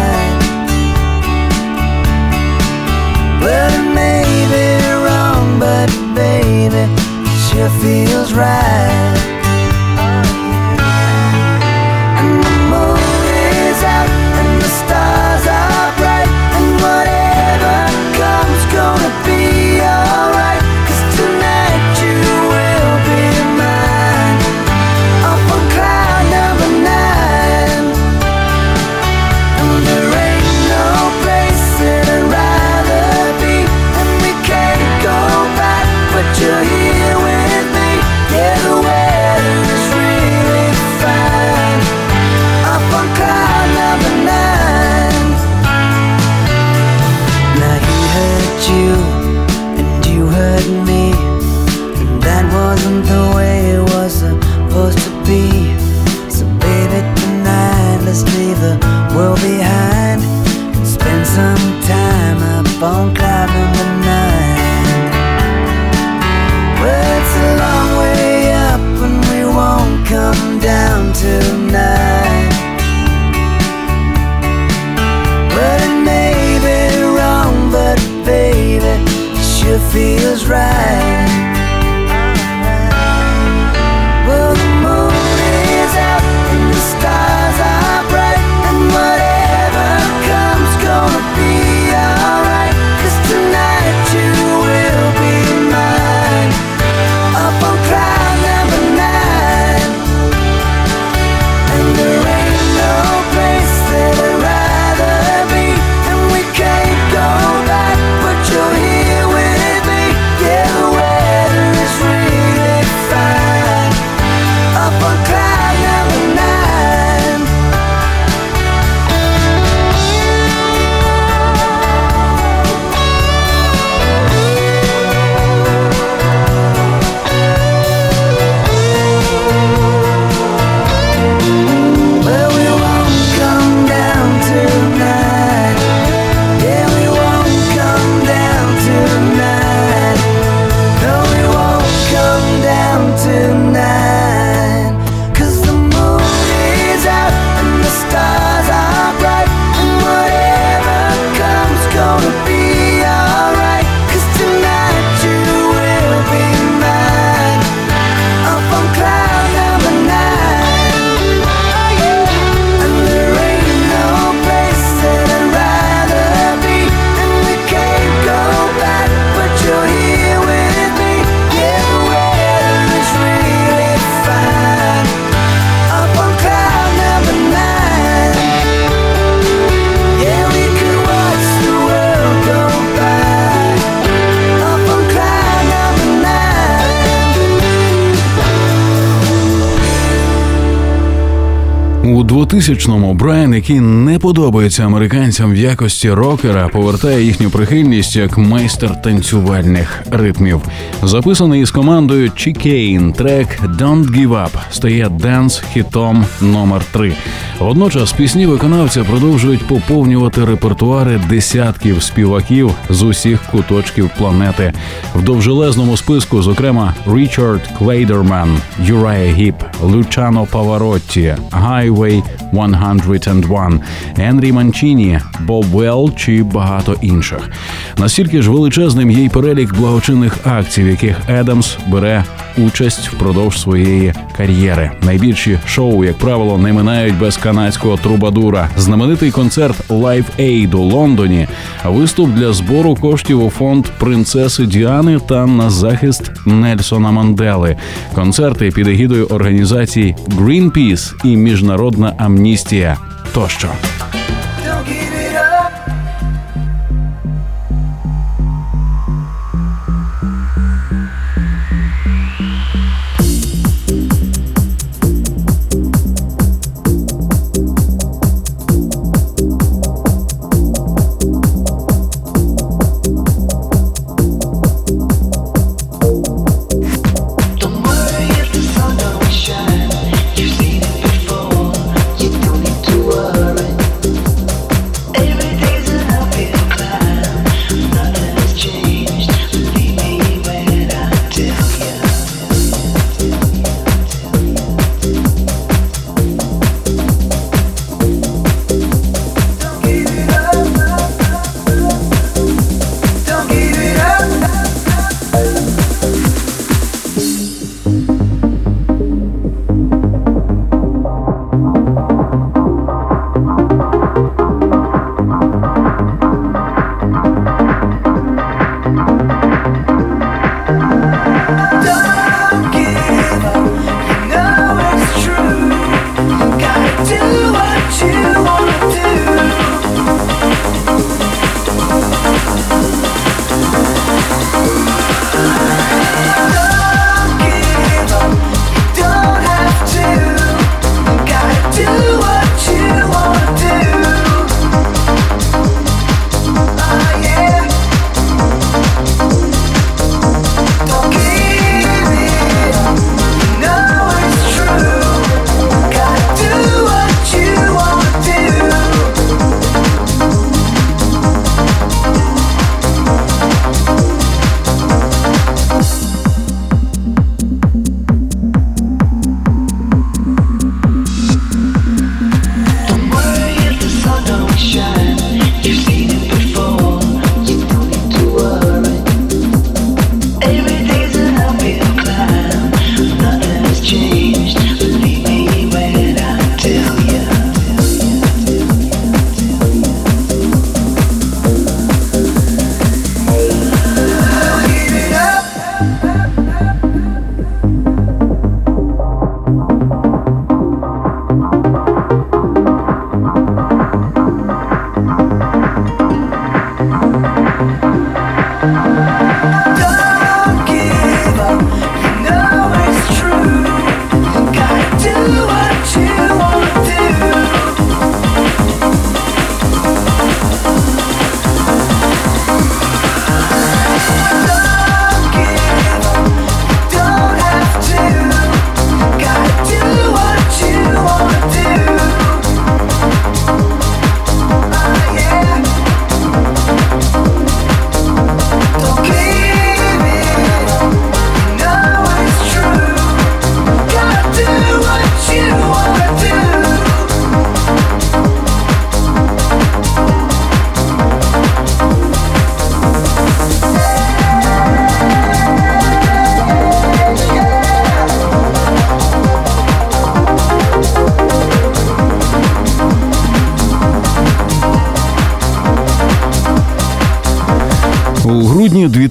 2000-му 192.61 193.13
Брайан, 193.13 193.53
який 193.53 193.79
не 193.79 194.19
подобається 194.19 194.85
американцям 194.85 195.51
в 195.51 195.55
якості 195.55 196.11
рокера, 196.11 196.67
повертає 196.67 197.23
їхню 197.23 197.49
прихильність 197.49 198.15
як 198.15 198.37
майстер 198.37 199.01
танцювальних 199.01 200.03
ритмів. 200.11 200.61
Записаний 201.03 201.61
із 201.61 201.71
командою 201.71 202.29
Chicane 202.29 203.13
трек 203.13 203.59
«Don't 203.61 204.05
Give 204.05 204.29
Up» 204.29 204.49
стає 204.71 205.09
денс 205.09 205.63
хітом 205.73 206.25
номер 206.41 206.81
3 206.91 207.13
Водночас 207.61 208.13
пісні 208.13 208.45
виконавця 208.45 209.03
продовжують 209.03 209.67
поповнювати 209.67 210.45
репертуари 210.45 211.19
десятків 211.29 212.03
співаків 212.03 212.71
з 212.89 213.01
усіх 213.01 213.43
куточків 213.43 214.09
планети 214.17 214.73
в 215.15 215.21
довжелезному 215.21 215.97
списку, 215.97 216.41
зокрема 216.41 216.93
Річард 217.07 217.61
Клейдерман, 217.77 218.57
Юрая 218.85 219.33
Гіп, 219.33 219.55
Лучано 219.81 220.45
Паваротті, 220.45 221.35
Гайвей 221.51 222.23
101, 222.53 223.81
Енрі 224.17 224.51
Манчіні, 224.51 225.19
Боб 225.39 225.65
Велл 225.65 226.15
чи 226.15 226.43
багато 226.43 226.95
інших. 227.01 227.49
Настільки 227.97 228.41
ж 228.41 228.51
величезним 228.51 229.11
є 229.11 229.23
й 229.23 229.29
перелік 229.29 229.75
благочинних 229.75 230.37
акцій, 230.47 230.83
в 230.83 230.87
яких 230.87 231.17
Едамс 231.29 231.77
бере 231.87 232.23
участь 232.57 233.07
впродовж 233.07 233.61
своєї 233.61 234.13
кар'єри. 234.37 234.91
Найбільші 235.01 235.59
шоу, 235.65 236.05
як 236.05 236.17
правило, 236.17 236.57
не 236.57 236.73
минають 236.73 237.19
без 237.19 237.37
каналу 237.37 237.50
канадського 237.51 237.97
трубадура. 237.97 238.69
Знаменитий 238.77 239.31
концерт 239.31 239.89
Live 239.89 240.25
Aid 240.39 240.75
у 240.75 240.81
Лондоні, 240.81 241.47
виступ 241.85 242.29
для 242.29 242.53
збору 242.53 242.95
коштів 242.95 243.43
у 243.43 243.49
фонд 243.49 243.85
принцеси 243.99 244.65
Діани 244.65 245.19
та 245.19 245.45
на 245.45 245.69
захист 245.69 246.31
Нельсона 246.45 247.11
Мандели, 247.11 247.77
концерти 248.13 248.71
під 248.71 248.87
егідою 248.87 249.25
організацій 249.25 250.15
Greenpeace 250.27 251.13
і 251.23 251.37
Міжнародна 251.37 252.13
амністія 252.17 252.97
тощо. 253.33 253.69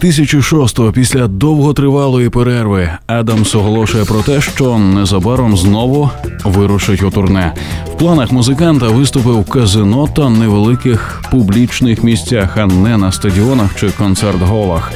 2006-го, 0.01 0.93
після 0.93 1.29
довготривалої 1.29 2.29
перерви, 2.31 2.91
Адамс 3.07 3.55
оголошує 3.55 4.05
про 4.05 4.23
те, 4.23 4.41
що 4.41 4.79
незабаром 4.79 5.57
знову 5.57 6.11
вирушить 6.45 7.03
у 7.03 7.11
турне. 7.11 7.55
В 7.87 7.99
планах 7.99 8.33
музиканта 8.33 8.89
виступи 8.89 9.31
в 9.31 9.45
казино 9.45 10.09
та 10.17 10.31
невеликих 10.31 11.23
публічних 11.31 12.03
місцях, 12.03 12.57
а 12.57 12.67
не 12.67 12.97
на 12.97 13.13
стадіонах 13.13 13.77
чи 13.81 13.91
концерт-голах. 13.91 14.93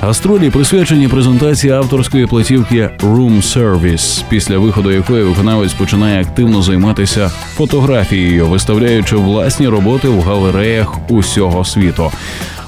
Гастролі 0.00 0.50
присвячені 0.50 1.08
презентації 1.08 1.72
авторської 1.72 2.26
платівки 2.26 2.90
Room 2.98 3.36
Service, 3.36 4.24
після 4.28 4.58
виходу 4.58 4.90
якої 4.90 5.24
виконавець 5.24 5.72
починає 5.72 6.20
активно 6.20 6.62
займатися 6.62 7.30
фотографією, 7.54 8.46
виставляючи 8.46 9.16
власні 9.16 9.68
роботи 9.68 10.08
в 10.08 10.20
галереях 10.20 11.10
усього 11.10 11.64
світу. 11.64 12.10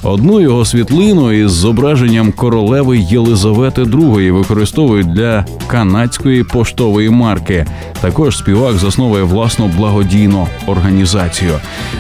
Одну 0.05 0.41
його 0.41 0.65
світлину 0.65 1.33
із 1.33 1.51
зображенням 1.51 2.33
королеви 2.33 2.99
Єлизавети 2.99 3.83
II 3.83 4.33
використовують 4.33 5.13
для 5.13 5.45
канадської 5.67 6.45
поштової 6.45 7.11
марки. 7.11 7.67
Також 8.01 8.39
співак 8.39 8.77
засновує 8.77 9.23
власну 9.23 9.67
благодійну 9.67 10.49
організацію. 10.67 11.53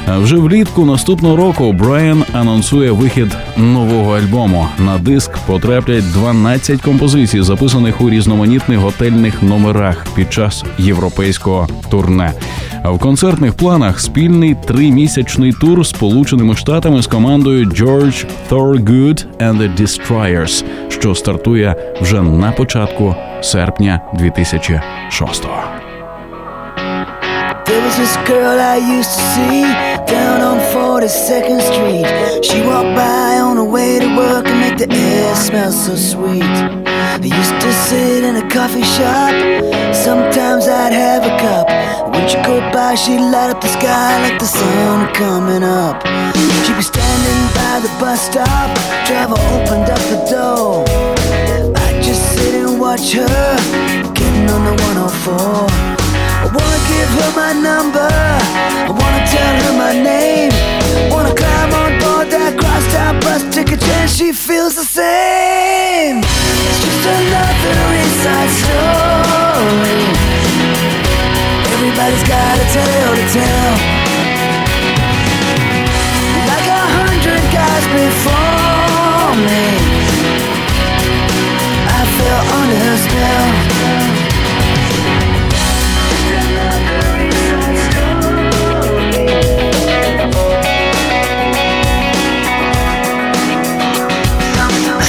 Вже 0.09 0.37
влітку 0.37 0.85
наступного 0.85 1.37
року 1.37 1.73
Брайан 1.73 2.25
анонсує 2.33 2.91
вихід 2.91 3.37
нового 3.57 4.17
альбому. 4.17 4.69
На 4.79 4.99
диск 4.99 5.31
потраплять 5.47 6.13
12 6.13 6.83
композицій, 6.83 7.43
записаних 7.43 8.01
у 8.01 8.11
різноманітних 8.11 8.79
готельних 8.79 9.43
номерах 9.43 10.07
під 10.15 10.33
час 10.33 10.65
європейського 10.79 11.69
турне. 11.91 12.33
А 12.85 12.91
в 12.91 12.99
концертних 12.99 13.55
планах 13.55 14.01
спільний 14.01 14.55
тримісячний 14.55 15.53
тур 15.53 15.87
Сполученими 15.87 16.57
Штатами 16.57 17.03
з 17.03 17.07
командою 17.07 17.67
George 17.67 18.27
Thorogood 18.51 19.25
and 19.39 19.59
the 19.59 19.81
Destroyers, 19.81 20.65
що 20.89 21.15
стартує 21.15 21.95
вже 22.01 22.23
на 22.23 22.53
початку 22.53 23.15
серпня 23.43 24.01
2006-го. 24.15 25.63
There 27.67 27.83
was 27.89 27.97
this 28.05 28.17
girl 28.33 28.57
I 28.75 28.77
used 28.99 29.13
to 29.19 29.25
see 29.35 29.63
down 30.17 30.39
on 30.51 30.57
42nd 30.75 31.61
Street. 31.71 32.07
She 32.47 32.59
walked 32.71 32.95
by 33.03 33.31
on 33.47 33.55
her 33.61 33.71
way 33.77 33.93
to 34.05 34.09
work 34.23 34.45
and 34.51 34.59
make 34.65 34.79
the 34.83 34.91
air 35.11 35.35
smell 35.47 35.73
so 35.85 35.95
sweet. 36.13 36.57
I 37.23 37.29
used 37.41 37.57
to 37.65 37.71
sit 37.87 38.21
in 38.29 38.35
a 38.45 38.47
coffee 38.57 38.89
shop. 38.97 39.33
Sometimes 40.07 40.65
I'd 40.81 40.95
have 41.05 41.23
a 41.33 41.35
cup. 41.45 41.84
She 42.27 42.37
go 42.43 42.59
by, 42.73 42.95
she'd 42.95 43.21
light 43.21 43.51
up 43.51 43.61
the 43.61 43.69
sky 43.69 44.23
like 44.23 44.39
the 44.39 44.47
sun 44.47 45.13
coming 45.13 45.63
up. 45.63 46.01
She'd 46.65 46.77
be 46.77 46.83
standing 46.83 47.43
by 47.53 47.81
the 47.85 47.93
bus 48.01 48.23
stop. 48.31 48.71
Driver 49.07 49.37
opened 49.53 49.91
up 49.93 50.01
the 50.09 50.21
door. 50.33 50.85
I'd 51.85 52.03
just 52.03 52.23
sit 52.33 52.55
and 52.55 52.81
watch 52.81 53.13
her 53.13 53.29
getting 54.17 54.49
on 54.49 54.65
the 54.65 54.75
104. 54.89 55.37
I 55.37 56.49
wanna 56.49 56.81
give 56.89 57.11
her 57.19 57.31
my 57.37 57.53
number. 57.53 58.09
I 58.89 58.91
wanna 58.91 59.23
tell 59.29 59.55
her 59.65 59.75
my 59.77 59.93
name. 59.93 60.53
I 60.53 61.11
Wanna 61.13 61.35
climb 61.35 61.73
on 61.75 61.93
board 62.01 62.31
that 62.31 62.57
crosstown 62.57 63.21
bus, 63.21 63.43
take 63.55 63.71
a 63.71 63.77
chance. 63.77 64.17
She 64.17 64.33
feels 64.33 64.75
the 64.77 64.85
same. 64.85 66.25
It's 66.25 66.81
just 66.85 67.05
another 67.05 67.79
inside 68.01 68.51
story. 68.63 70.34
Everybody's 71.97 72.27
got 72.29 72.59
a 72.59 72.67
tale 72.75 73.15
to 73.15 73.23
tell. 73.33 73.73
Like 76.51 76.67
a 76.67 76.85
hundred 76.99 77.43
guys 77.55 77.87
before 77.95 79.37
me, 79.47 79.65
I 81.87 82.03
fell 82.19 82.43
under 82.59 82.79
her 82.83 82.99
spell. 82.99 83.47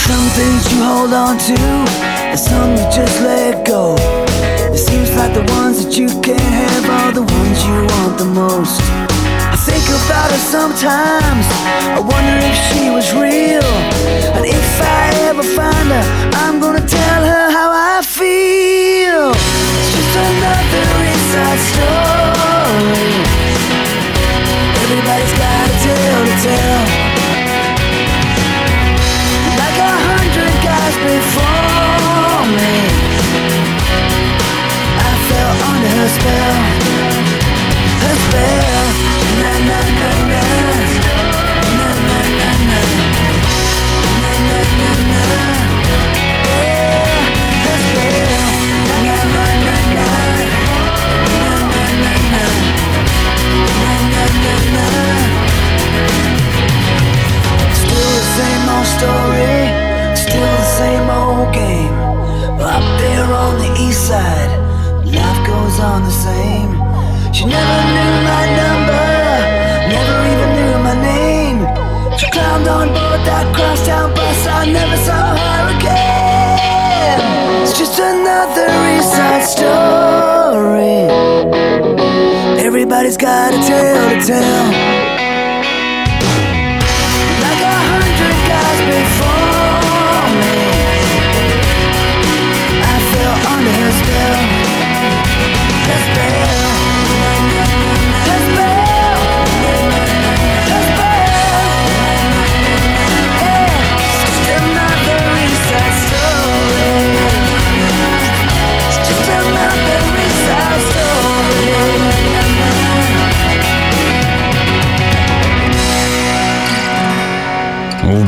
Some 0.05 0.27
things 0.37 0.63
you 0.71 0.79
hold 0.83 1.13
on 1.13 1.37
to, 1.39 1.57
and 2.29 2.39
some 2.39 2.75
you 2.75 2.85
just 2.91 3.21
let 3.23 3.65
go. 3.65 4.14
The 5.35 5.43
ones 5.51 5.83
that 5.83 5.97
you 5.97 6.07
can't 6.23 6.39
have 6.39 6.85
are 6.87 7.11
the 7.11 7.21
ones 7.21 7.59
you 7.67 7.75
want 7.91 8.17
the 8.17 8.23
most. 8.23 8.79
I 9.51 9.57
think 9.59 9.83
about 9.83 10.31
her 10.31 10.39
sometimes. 10.39 11.43
I 11.91 11.99
wonder 11.99 12.39
if 12.39 12.55
she 12.71 12.87
was 12.87 13.11
real. 13.11 13.67
And 14.31 14.45
if 14.47 14.71
I 14.79 15.11
ever 15.27 15.43
find 15.43 15.91
her, 15.91 16.05
I'm 16.39 16.61
gonna 16.61 16.87
tell 16.87 17.21
her 17.27 17.51
how 17.51 17.67
I 17.67 17.99
feel. 18.01 19.35
It's 19.35 19.91
just 19.91 20.15
another 20.23 20.87
inside 21.03 21.59
story. 21.67 23.11
Everybody's 24.87 25.35
got 25.35 25.67
a 25.67 25.75
tale 25.83 26.23
to 26.31 26.35
tell. 26.47 27.04
a 36.05 36.07
spell, 36.07 36.55
a 38.03 38.15
spell. 38.15 38.64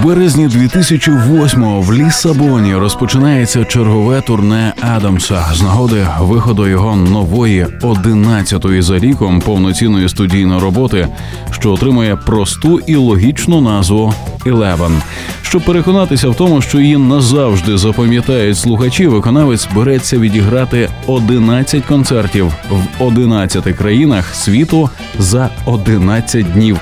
Березні 0.08 0.47
2008-го 0.47 1.82
в 1.82 1.93
Лісабоні 1.93 2.76
розпочинається 2.76 3.66
чергове 3.66 4.22
турне 4.22 4.74
Адамса 4.82 5.45
з 5.53 5.62
нагоди 5.62 6.08
виходу 6.20 6.68
його 6.68 6.95
нової 6.95 7.66
11-ї 7.82 8.82
за 8.82 8.99
ріком 8.99 9.39
повноцінної 9.41 10.10
студійної 10.10 10.62
роботи, 10.62 11.08
що 11.51 11.72
отримує 11.72 12.16
просту 12.16 12.80
і 12.80 12.95
логічну 12.95 13.62
назву 13.62 14.14
«Eleven». 14.45 15.01
Щоб 15.41 15.62
переконатися 15.62 16.30
в 16.30 16.36
тому, 16.36 16.62
що 16.62 16.80
її 16.80 16.97
назавжди 16.97 17.78
запам'ятають 17.78 18.58
слухачі, 18.58 19.08
виконавець 19.08 19.68
береться 19.76 20.18
відіграти 20.18 20.89
11 21.08 21.86
концертів 21.86 22.45
в 22.70 23.03
11 23.03 23.64
країнах 23.78 24.36
світу 24.36 24.89
за 25.20 25.49
11 25.66 26.53
днів. 26.53 26.80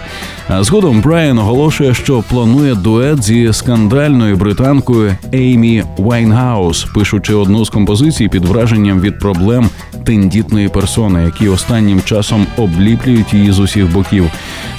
Згодом 0.50 1.02
Брайан 1.02 1.40
оголошує, 1.40 1.94
що 1.94 2.24
планує 2.30 2.76
дует 2.76 3.24
зі 3.24 3.54
скандальною 3.54 4.38
британкою 4.38 5.18
Еймі 5.34 5.84
Вайнгаус, 5.98 6.84
пишучи 6.84 7.34
одну 7.34 7.66
з 7.66 7.70
композицій 7.70 8.28
під 8.28 8.46
враженням 8.46 9.00
від 9.00 9.20
проблем 9.20 9.70
тендітної 10.04 10.70
персони, 10.70 11.24
які 11.24 11.48
останнім 11.48 12.02
часом 12.02 12.48
обліплюють 12.58 13.34
її 13.34 13.52
з 13.52 13.60
усіх 13.60 13.92
боків. 13.94 14.32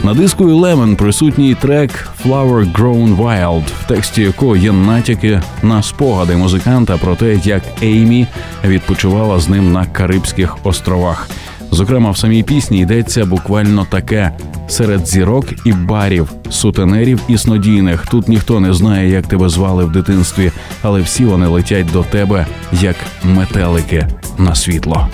На 0.04 0.14
диску 0.14 0.44
Eleven 0.44 0.96
присутній 0.96 1.54
трек 1.54 2.10
«Flower 2.24 2.72
Grown 2.72 3.16
Wild», 3.16 3.64
в 3.84 3.86
тексті 3.88 4.22
якого 4.22 4.56
є 4.56 4.72
натяки 4.72 5.42
на 5.62 5.82
спогади 5.82 6.36
музиканта 6.36 6.96
про 6.96 7.14
те, 7.14 7.38
як 7.44 7.62
Еймі 7.82 8.26
відпочивала 8.64 9.40
з 9.40 9.48
ним 9.48 9.72
на 9.72 9.86
Карибських 9.86 10.56
островах. 10.66 11.28
Зокрема, 11.70 12.10
в 12.10 12.16
самій 12.16 12.42
пісні 12.42 12.78
йдеться 12.78 13.24
буквально 13.24 13.86
таке: 13.90 14.32
серед 14.68 15.06
зірок 15.06 15.46
і 15.64 15.72
барів, 15.72 16.32
сутенерів 16.50 17.20
і 17.28 17.38
снодійних. 17.38 18.06
Тут 18.06 18.28
ніхто 18.28 18.60
не 18.60 18.72
знає, 18.72 19.10
як 19.10 19.26
тебе 19.26 19.48
звали 19.48 19.84
в 19.84 19.92
дитинстві, 19.92 20.52
але 20.82 21.00
всі 21.00 21.24
вони 21.24 21.46
летять 21.46 21.86
до 21.92 22.02
тебе 22.02 22.46
як 22.72 22.96
метелики 23.24 24.08
на 24.38 24.54
світло. 24.54 25.08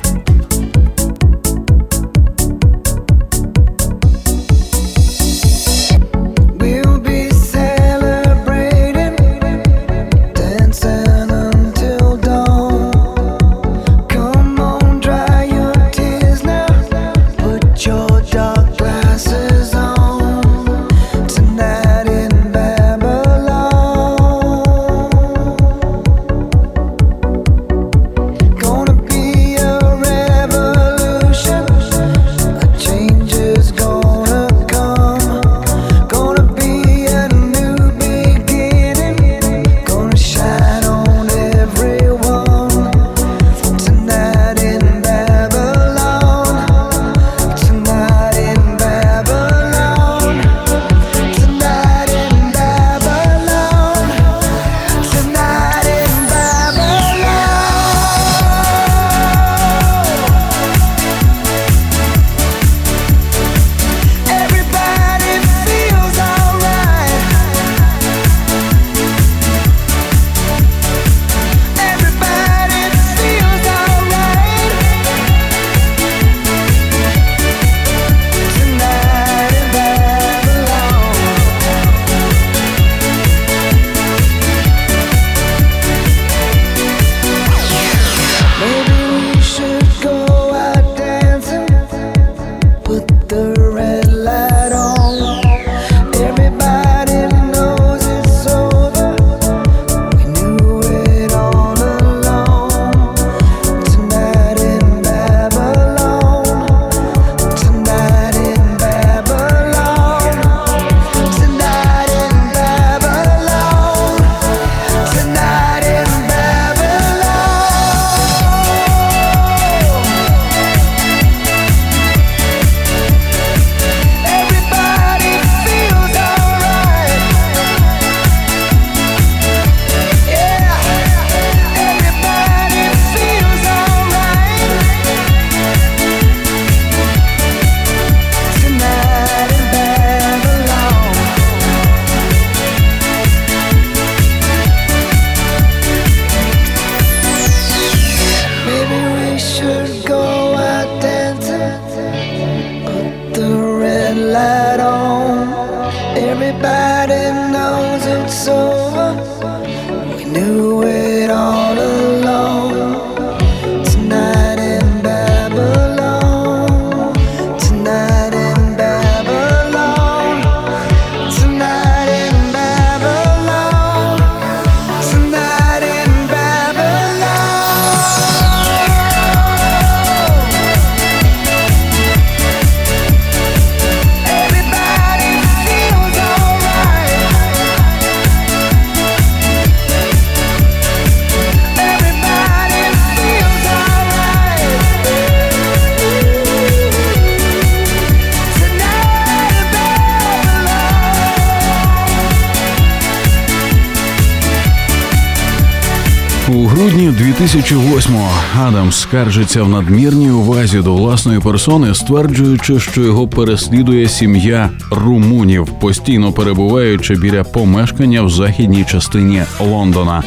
У 206.54 206.66
грудні 206.66 207.08
2008-го 207.08 208.30
Адамс 208.62 208.96
скаржиться 208.96 209.62
в 209.62 209.68
надмірній 209.68 210.30
увазі 210.30 210.78
до 210.78 210.94
власної 210.94 211.40
персони, 211.40 211.94
стверджуючи, 211.94 212.80
що 212.80 213.00
його 213.00 213.28
переслідує 213.28 214.08
сім'я 214.08 214.70
румунів, 214.90 215.66
постійно 215.80 216.32
перебуваючи 216.32 217.14
біля 217.14 217.44
помешкання 217.44 218.22
в 218.22 218.30
західній 218.30 218.84
частині 218.84 219.42
Лондона. 219.60 220.22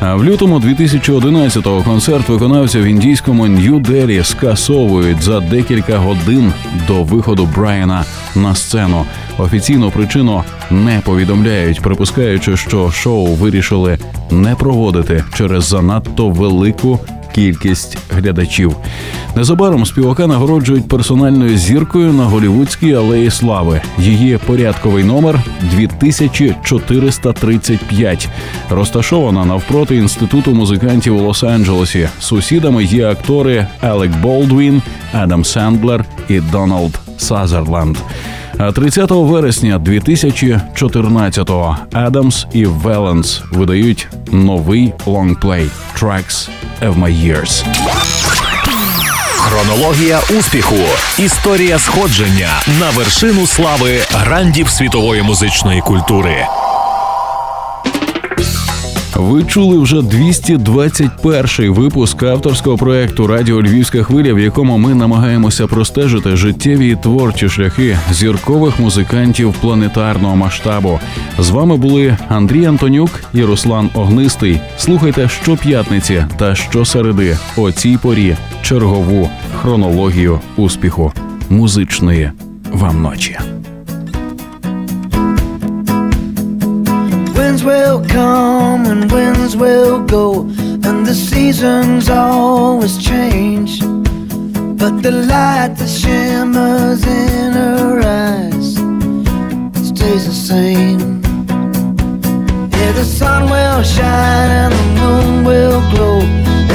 А 0.00 0.16
в 0.16 0.24
лютому 0.24 0.58
2011-го 0.58 1.82
концерт 1.82 2.28
виконавця 2.28 2.80
в 2.80 2.84
індійському 2.84 3.46
Нью-Делі 3.46 4.24
скасовують 4.24 5.22
за 5.22 5.40
декілька 5.40 5.98
годин 5.98 6.52
до 6.86 7.02
виходу 7.02 7.48
Брайана 7.56 8.04
на 8.36 8.54
сцену. 8.54 9.04
Офіційну 9.38 9.90
причину 9.90 10.42
не 10.70 11.00
повідомляють, 11.04 11.80
припускаючи, 11.80 12.56
що 12.56 12.90
шоу 12.90 13.26
вирішили 13.26 13.98
не 14.30 14.54
проводити 14.54 15.24
через 15.34 15.64
занадто 15.64 16.28
велику 16.28 17.00
кількість 17.34 17.98
глядачів. 18.10 18.76
Незабаром 19.36 19.86
співака 19.86 20.26
нагороджують 20.26 20.88
персональною 20.88 21.58
зіркою 21.58 22.12
на 22.12 22.24
голлівудській 22.24 22.94
алеї 22.94 23.30
слави. 23.30 23.80
Її 23.98 24.38
порядковий 24.46 25.04
номер 25.04 25.40
2435. 25.70 28.28
Розташована 28.70 29.44
навпроти 29.44 29.96
інституту 29.96 30.54
музикантів 30.54 31.16
у 31.16 31.28
Лос-Анджелесі. 31.28 32.08
Сусідами 32.20 32.84
є 32.84 33.08
актори 33.08 33.66
Алек 33.80 34.10
Болдвін, 34.22 34.82
Адам 35.12 35.44
Сендлер 35.44 36.04
і 36.28 36.40
Дональд 36.40 36.98
Сазерленд. 37.18 37.96
А 38.58 38.72
30 38.72 39.10
вересня 39.10 39.78
2014-го 39.78 41.76
Адамс 41.92 42.46
і 42.52 42.66
Веленс 42.66 43.42
видають 43.52 44.08
новий 44.32 44.92
лонгплей 45.06 45.70
«Tracks 46.00 46.48
of 46.82 47.02
My 47.02 47.26
Years». 47.26 47.64
Хронологія 49.36 50.20
успіху. 50.38 50.76
Історія 51.18 51.78
сходження 51.78 52.48
на 52.80 52.90
вершину 52.90 53.46
слави 53.46 53.98
грандів 54.12 54.68
світової 54.68 55.22
музичної 55.22 55.80
культури. 55.80 56.46
Ви 59.16 59.44
чули 59.44 59.78
вже 59.78 59.96
221-й 59.96 61.68
випуск 61.68 62.22
авторського 62.22 62.76
проекту 62.76 63.26
Радіо 63.26 63.62
Львівська 63.62 64.02
хвиля, 64.02 64.34
в 64.34 64.38
якому 64.38 64.78
ми 64.78 64.94
намагаємося 64.94 65.66
простежити 65.66 66.36
життєві 66.36 66.88
і 66.88 66.96
творчі 66.96 67.48
шляхи 67.48 67.98
зіркових 68.10 68.80
музикантів 68.80 69.54
планетарного 69.60 70.36
масштабу. 70.36 71.00
З 71.38 71.50
вами 71.50 71.76
були 71.76 72.16
Андрій 72.28 72.66
Антонюк 72.66 73.10
і 73.34 73.42
Руслан 73.42 73.90
Огнистий. 73.94 74.60
Слухайте 74.78 75.28
щоп'ятниці 75.28 76.26
та 76.38 76.54
щосереди 76.54 77.38
о 77.56 77.72
цій 77.72 77.98
порі 78.02 78.36
чергову 78.62 79.30
хронологію 79.62 80.40
успіху 80.56 81.12
музичної 81.50 82.30
вам 82.72 83.02
ночі. 83.02 83.38
Will 87.64 88.04
come 88.06 88.84
and 88.86 89.10
winds 89.10 89.56
will 89.56 90.04
go, 90.04 90.42
and 90.42 91.06
the 91.06 91.14
seasons 91.14 92.10
always 92.10 92.98
change. 92.98 93.80
But 94.80 95.02
the 95.02 95.12
light 95.12 95.74
that 95.78 95.88
shimmers 95.88 97.02
in 97.06 97.52
her 97.52 98.00
eyes 98.02 98.74
stays 99.88 100.26
the 100.26 100.38
same. 100.50 101.22
Yeah, 102.72 102.92
the 102.92 103.04
sun 103.04 103.44
will 103.44 103.82
shine 103.82 104.50
and 104.64 104.72
the 104.74 105.00
moon 105.00 105.44
will 105.44 105.80
glow, 105.90 106.20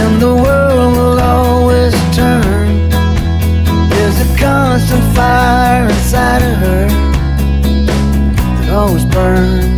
and 0.01 0.19
the 0.19 0.33
world 0.33 0.93
will 0.97 1.19
always 1.19 1.93
turn. 2.15 2.89
There's 3.91 4.19
a 4.21 4.37
constant 4.39 5.03
fire 5.15 5.85
inside 5.85 6.41
of 6.41 6.57
her 6.65 6.87
that 8.57 8.69
always 8.71 9.05
burns. 9.05 9.68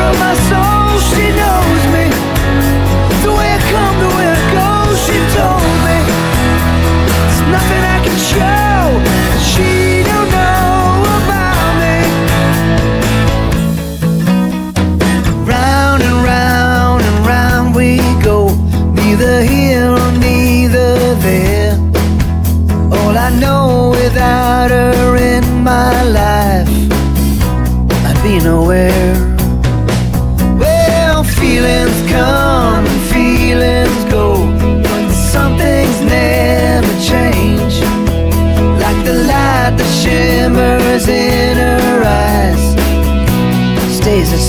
through 0.00 0.18
my 0.18 0.39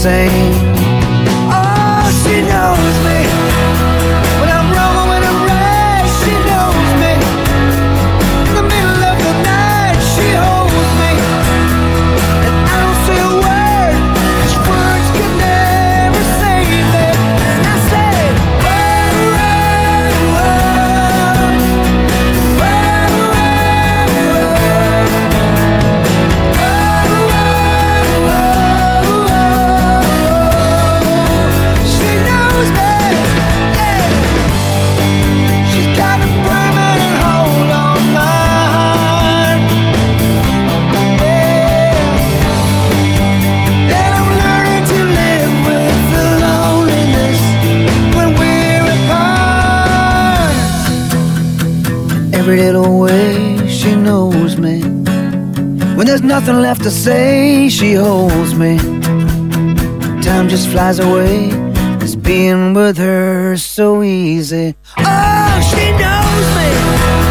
same. 0.01 0.60
To 56.83 56.89
say, 56.89 57.69
she 57.69 57.93
holds 57.93 58.55
me. 58.55 58.77
Time 60.21 60.49
just 60.49 60.67
flies 60.69 60.99
away. 60.99 61.49
It's 62.01 62.15
being 62.15 62.73
with 62.73 62.97
her 62.97 63.55
so 63.57 64.01
easy. 64.01 64.75
Oh, 64.97 65.61
she 65.69 65.91
knows 65.91 66.47
me. 66.57 67.30